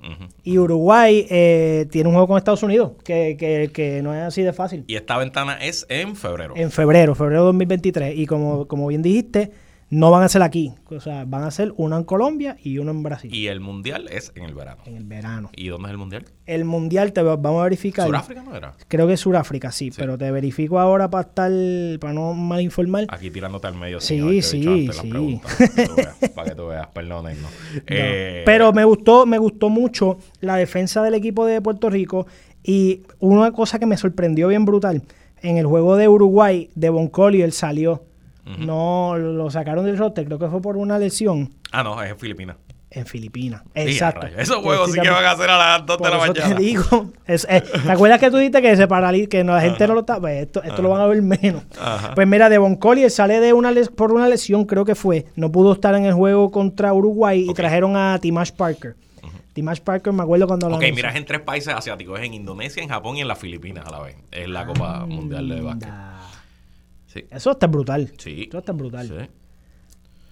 [0.44, 4.42] Y Uruguay eh, tiene un juego con Estados Unidos, que, que- que no es así
[4.42, 4.84] de fácil.
[4.86, 6.54] Y esta ventana es en febrero.
[6.56, 8.16] En febrero, febrero de 2023.
[8.18, 9.50] Y como, como bien dijiste,
[9.88, 10.72] no van a ser aquí.
[10.90, 13.32] O sea, van a ser uno en Colombia y uno en Brasil.
[13.32, 14.82] Y el mundial es en el verano.
[14.84, 15.50] en el verano.
[15.54, 16.24] ¿Y dónde es el mundial?
[16.44, 18.06] El mundial te va- vamos a verificar.
[18.06, 18.74] ¿Suráfrica no era?
[18.88, 21.50] Creo que es Sudáfrica, sí, pero te verifico ahora para estar,
[22.00, 23.06] para no mal informar.
[23.10, 24.00] Aquí tirándote al medio.
[24.00, 25.08] Sí, sí, sí.
[25.08, 27.48] preguntas, Para que tú veas, para que tú veas, perdonen, ¿no?
[27.86, 32.26] Eh, Pero me gustó, me gustó mucho la defensa del equipo de Puerto Rico
[32.64, 35.02] y una cosa que me sorprendió bien brutal,
[35.42, 38.02] en el juego de Uruguay, de Collier salió.
[38.58, 42.18] No lo sacaron del roster, creo que fue por una lesión Ah, no, es en
[42.18, 42.56] Filipinas.
[42.90, 43.62] en Filipinas.
[43.74, 44.26] Exacto.
[44.38, 46.56] Esos juegos sí que van a hacer a las 2 de la mañana.
[46.56, 47.10] te digo.
[47.26, 49.94] es- eh, ¿Te acuerdas que tú dijiste que se paraliza, que no, la gente no
[49.94, 50.20] lo está?
[50.20, 51.64] Pues esto, esto lo van a ver menos.
[52.14, 55.26] Pues mira, Devon Collier sale de una les- por una lesión, creo que fue.
[55.34, 58.94] No pudo estar en el juego contra Uruguay y trajeron a Timash Parker.
[59.54, 62.20] Timash Parker, me acuerdo cuando lo Ok, mira, es en tres países asiáticos.
[62.20, 64.16] Es en Indonesia, en Japón y en las Filipinas a la vez.
[64.30, 65.88] Es la Copa Mundial de Básquet.
[67.20, 67.26] Sí.
[67.30, 68.12] Eso está brutal.
[68.18, 68.46] Sí.
[68.48, 69.08] Eso está brutal.
[69.08, 69.30] Sí.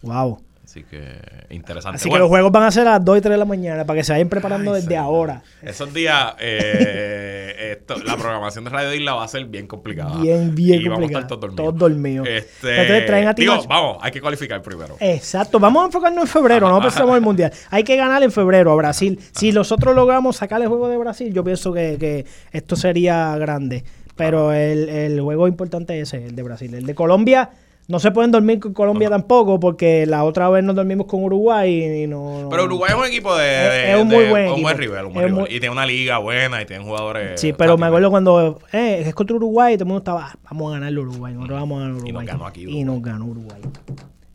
[0.03, 0.41] Wow.
[0.64, 1.03] Así que
[1.51, 1.97] interesante.
[1.97, 3.85] Así que los juegos van a ser a las 2 y 3 de la mañana
[3.85, 5.05] para que se vayan preparando Ay, desde señor.
[5.05, 5.43] ahora.
[5.61, 10.16] Esos días, eh, esto- la programación de Radio Isla va a ser bien complicada.
[10.22, 11.20] Bien, bien y vamos a complicada.
[11.26, 11.66] estar todos dormidos.
[11.66, 12.28] Todos dormidos.
[12.28, 14.97] Este, Entonces traen a ti digo, vamos, hay que cualificar primero.
[15.01, 17.53] Exacto, vamos a enfocarnos en febrero, no pensamos en el mundial.
[17.70, 19.20] Hay que ganar en febrero a Brasil.
[19.32, 23.85] Si nosotros logramos sacar el juego de Brasil, yo pienso que, que esto sería grande.
[24.16, 26.72] Pero el, el juego importante es ese, el de Brasil.
[26.74, 27.50] El de Colombia,
[27.86, 32.04] No se pueden dormir con Colombia tampoco, porque la otra vez nos dormimos con Uruguay
[32.04, 32.48] y no.
[32.50, 33.44] Pero Uruguay es un equipo de.
[33.90, 35.40] Es- es un muy buen un buen rival, un buen rival.
[35.42, 37.38] muy- Y tiene una liga buena y tiene jugadores.
[37.38, 40.36] Sí, pero me acuerdo cuando eh, es contra Uruguay y todo el mundo estaba, "Ah,
[40.50, 42.24] vamos a ganarle a Uruguay, nosotros vamos a ganar a Y Uruguay.
[42.24, 42.84] nos ganó aquí Y Uruguay.
[42.84, 43.60] nos ganó Uruguay.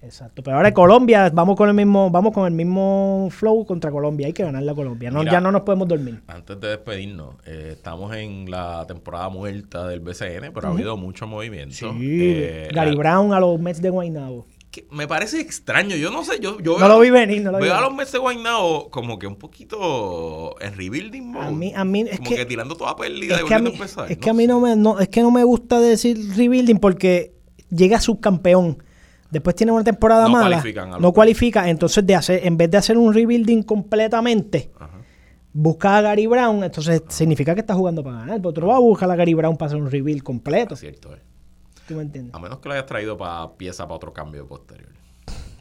[0.10, 0.41] Exacto.
[0.43, 4.26] Pero ahora Colombia, vamos con el mismo, vamos con el mismo flow contra Colombia.
[4.28, 5.12] Hay que ganarle a Colombia.
[5.12, 5.32] No, Mira.
[5.34, 6.22] ya no nos podemos dormir.
[6.28, 11.28] Antes de despedirnos, eh, estamos en la temporada muerta del BCN, pero ha habido mucho
[11.28, 11.76] movimiento.
[11.76, 11.86] Sí.
[12.01, 14.45] Eh, Gary la- Brown a los Mets de Guaynabo.
[14.72, 15.95] que me parece extraño.
[15.95, 17.91] Yo no sé, yo, yo No lo vi venir, no lo vi veo a los
[17.93, 21.45] Mets de Guaynabo como que un poquito en rebuilding mode.
[21.47, 23.57] A mí, a mí es como que, que, tirando toda pérdida es y que a
[23.57, 24.12] volviendo mí, a empezar.
[24.12, 26.78] es no que a mí no me, no, es que no me gusta decir rebuilding
[26.78, 27.34] porque
[27.72, 28.84] llega subcampeón.
[29.32, 30.55] Después tiene una temporada No mala.
[30.57, 31.69] cualifican No cualifica.
[31.69, 34.89] Entonces, de hacer, en vez de hacer un rebuilding completamente, Ajá.
[35.53, 36.63] busca a Gary Brown.
[36.63, 38.38] Entonces, significa que está jugando para ganar.
[38.38, 40.73] Pero tú no vas a buscar a Gary Brown para hacer un rebuild completo.
[40.73, 41.19] Es cierto, eh.
[41.88, 42.34] ¿Tú me entiendes?
[42.36, 44.89] A menos que lo hayas traído para pieza para otro cambio posterior.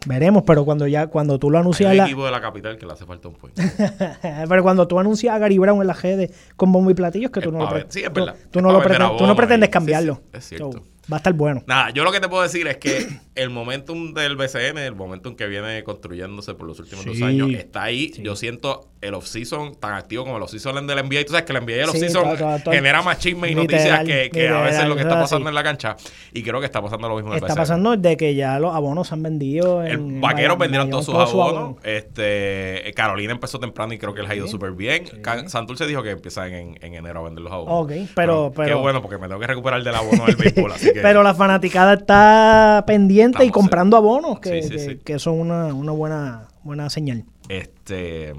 [0.07, 2.79] Veremos, pero cuando ya cuando tú lo Hay anuncias un la- equipo de la capital
[2.79, 3.61] que le hace falta un puente.
[4.49, 7.41] pero cuando tú anuncias a Gary Brown en la G con bombo y platillos que
[7.41, 8.21] tú Es no lo pa' pre- ver- sí, es tú-
[8.63, 10.15] no lo tú no pretendes sí, cambiarlo.
[10.15, 10.73] sí, es cierto.
[10.73, 11.63] So, va a estar bueno.
[11.67, 13.07] Nada, yo lo que te puedo decir es que
[13.39, 17.23] el momentum del BCN, el momentum que viene construyéndose por los últimos dos Sí.
[17.23, 18.13] años, está ahí.
[18.23, 21.25] Yo siento el off-season tan activo como el off-season del NBA.
[21.25, 22.75] Tú sabes que el NBA y el Sí, off-season todo, todo, todo.
[22.75, 25.51] genera más chisme y noticias que, que a veces lo que está es pasando así.
[25.51, 25.97] en la cancha.
[26.33, 27.57] Y creo que está pasando lo mismo en el Está BCN.
[27.63, 29.85] pasando de que ya los abonos se han vendido.
[29.85, 31.77] En, El Vaqueros vendieron todos sus todos sus abonos.
[31.85, 35.05] Este, Carolina empezó temprano y creo que les ha ido súper bien.
[35.47, 37.85] Santurce dijo que empiezan en, en enero a vender los abonos.
[37.85, 40.73] Ok, pero- Qué pero- bueno, porque me tengo que recuperar del abono del béisbol.
[40.73, 44.79] Así que, Pero la fanaticada está pendiente y Estamos comprando abonos, que, Sí, sí, que,
[44.79, 44.97] sí.
[45.05, 47.25] que son una, una buena, buena señal.
[47.49, 48.35] Este.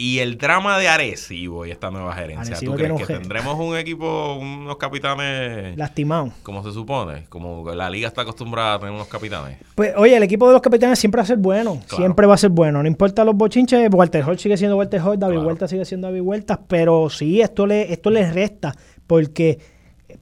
[0.00, 2.54] Y el drama de Arecibo y esta nueva gerencia.
[2.54, 6.30] Arecibo ¿Tú crees que tendremos un equipo, unos capitanes Lastimado.
[6.44, 7.24] como se supone?
[7.28, 9.58] Como la liga está acostumbrada a tener unos capitanes.
[9.74, 11.80] Pues, oye, el equipo de los capitanes siempre va a ser bueno.
[11.88, 11.96] Claro.
[11.96, 12.80] Siempre va a ser bueno.
[12.80, 15.44] No importa los bochinches, Walter Hall sigue siendo Walter Hall, David Claro.
[15.44, 18.76] Vuelta sigue siendo David Vueltas, pero sí, esto le, esto les resta,
[19.08, 19.58] porque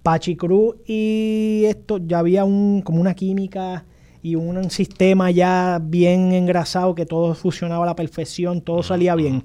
[0.03, 3.85] Pachi Cruz y esto ya había un, como una química
[4.23, 9.45] y un, sistema ya bien engrasado que todo funcionaba a la perfección, todo salía bien.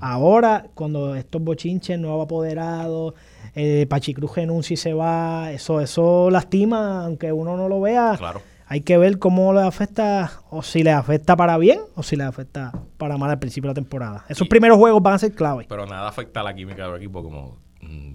[0.00, 3.14] Ahora, cuando estos bochinches, nuevo apoderado,
[3.54, 8.14] eh, Pachi Cruz renuncia y se va, eso, eso lastima, aunque uno no lo vea.
[8.16, 8.40] Claro.
[8.66, 12.24] Hay que ver cómo le afecta, o si le afecta para bien, o si le
[12.24, 14.24] afecta para mal al principio de la temporada.
[14.30, 15.66] Esos Y- primeros juegos van a ser clave.
[15.68, 17.58] Pero nada afecta a la química del equipo como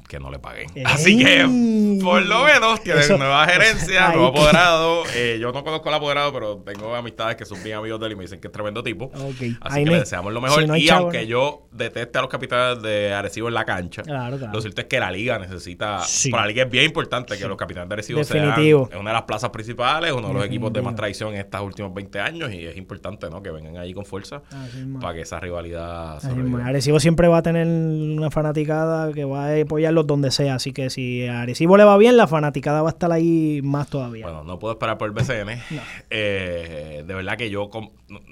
[0.07, 0.67] que no le paguen.
[0.75, 0.83] Ey.
[0.85, 5.03] Así que, por lo menos, tienen Eso- nueva gerencia, nuevo apoderado.
[5.15, 8.11] Eh, yo no conozco al apoderado, pero tengo amistades que son bien amigos de él
[8.13, 9.11] y me dicen que es tremendo tipo.
[9.13, 10.61] Así Ahí que le deseamos lo mejor.
[10.61, 11.27] si no hay y chavo, aunque no.
[11.27, 14.53] yo deteste a los capitanes de Arecibo en la cancha, Claro, claro.
[14.53, 15.99] lo cierto es que la liga necesita.
[16.01, 16.29] Sí.
[16.29, 18.85] Para la liga es bien importante que los capitanes de Arecibo Definitivo.
[18.87, 21.39] sean en una de las plazas principales, uno de los equipos de más tradición en
[21.41, 22.51] estos últimos 20 años.
[22.53, 23.41] Y es importante ¿no?
[23.41, 24.99] que vengan ahí con fuerza Así mismo.
[24.99, 26.19] para que esa rivalidad.
[26.63, 30.55] Arecibo siempre va a tener una fanaticada que va a apoyarlos donde sea.
[30.55, 33.89] Así que si a Arecibo le va bien, la fanaticada va a estar ahí más
[33.89, 34.25] todavía.
[34.25, 35.61] Bueno, no puedo esperar por el BCN.
[36.09, 37.69] Eh, de verdad que yo,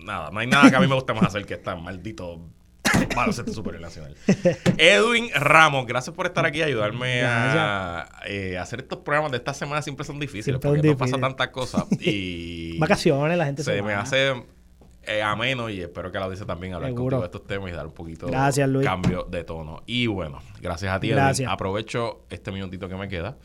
[0.03, 2.39] nada, no hay nada que a mí me guste más hacer que estar maldito
[3.15, 4.15] baloncesto superior nacional.
[4.77, 9.53] Edwin Ramos, gracias por estar aquí y ayudarme a eh, hacer estos programas de esta
[9.53, 9.81] semana.
[9.81, 11.85] Siempre son difíciles Siempre porque son no pasa tantas cosas.
[11.99, 14.33] Y Vacaciones, la gente se, se me hace
[15.07, 17.17] eh, ameno y espero que la dice también hablar Seguro.
[17.17, 18.85] contigo de estos temas y dar un poquito Gracias, Luis.
[18.85, 19.83] cambio de tono.
[19.85, 21.17] Y bueno, gracias a ti, Edwin.
[21.17, 21.51] Gracias.
[21.51, 23.37] Aprovecho este minutito que me queda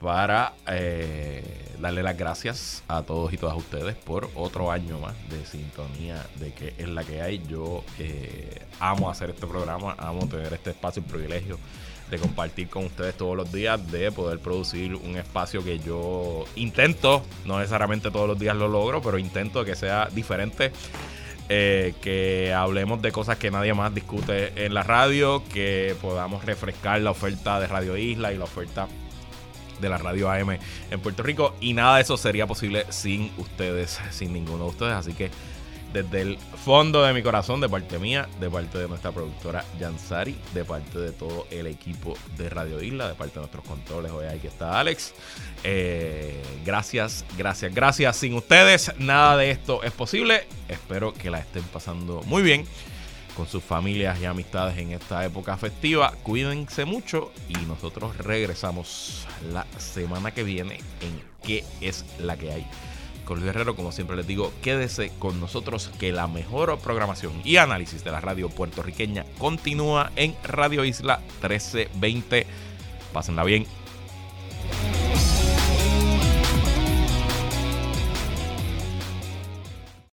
[0.00, 5.44] para eh, darle las gracias a todos y todas ustedes por otro año más de
[5.44, 7.42] sintonía de que es la que hay.
[7.48, 11.58] Yo eh, amo hacer este programa, amo tener este espacio y privilegio
[12.10, 17.22] de compartir con ustedes todos los días, de poder producir un espacio que yo intento,
[17.44, 20.72] no necesariamente todos los días lo logro, pero intento que sea diferente.
[21.48, 27.00] eh, que hablemos de cosas que nadie más discute en la radio, que podamos refrescar
[27.00, 28.86] la oferta de Radio Isla y la oferta
[29.80, 30.58] de la radio AM
[30.90, 31.54] en Puerto Rico.
[31.60, 34.92] Y nada de eso sería posible sin ustedes, sin ninguno de ustedes.
[34.94, 35.30] Así que
[35.92, 40.36] desde el fondo de mi corazón, de parte mía, de parte de nuestra productora Yansari,
[40.54, 44.26] de parte de todo el equipo de Radio Isla, de parte de nuestros controles, hoy
[44.26, 45.14] aquí está Alex.
[45.64, 48.16] Eh, gracias, gracias, gracias.
[48.16, 50.46] Sin ustedes, nada de esto es posible.
[50.68, 52.66] Espero que la estén pasando muy bien
[53.36, 56.12] con sus familias y amistades en esta época festiva.
[56.24, 62.66] Cuídense mucho y nosotros regresamos la semana que viene en ¿Qué es la que hay?
[63.28, 68.02] Con Luis como siempre les digo, quédese con nosotros que la mejor programación y análisis
[68.02, 72.46] de la radio puertorriqueña continúa en Radio Isla 1320.
[73.12, 73.66] Pásenla bien.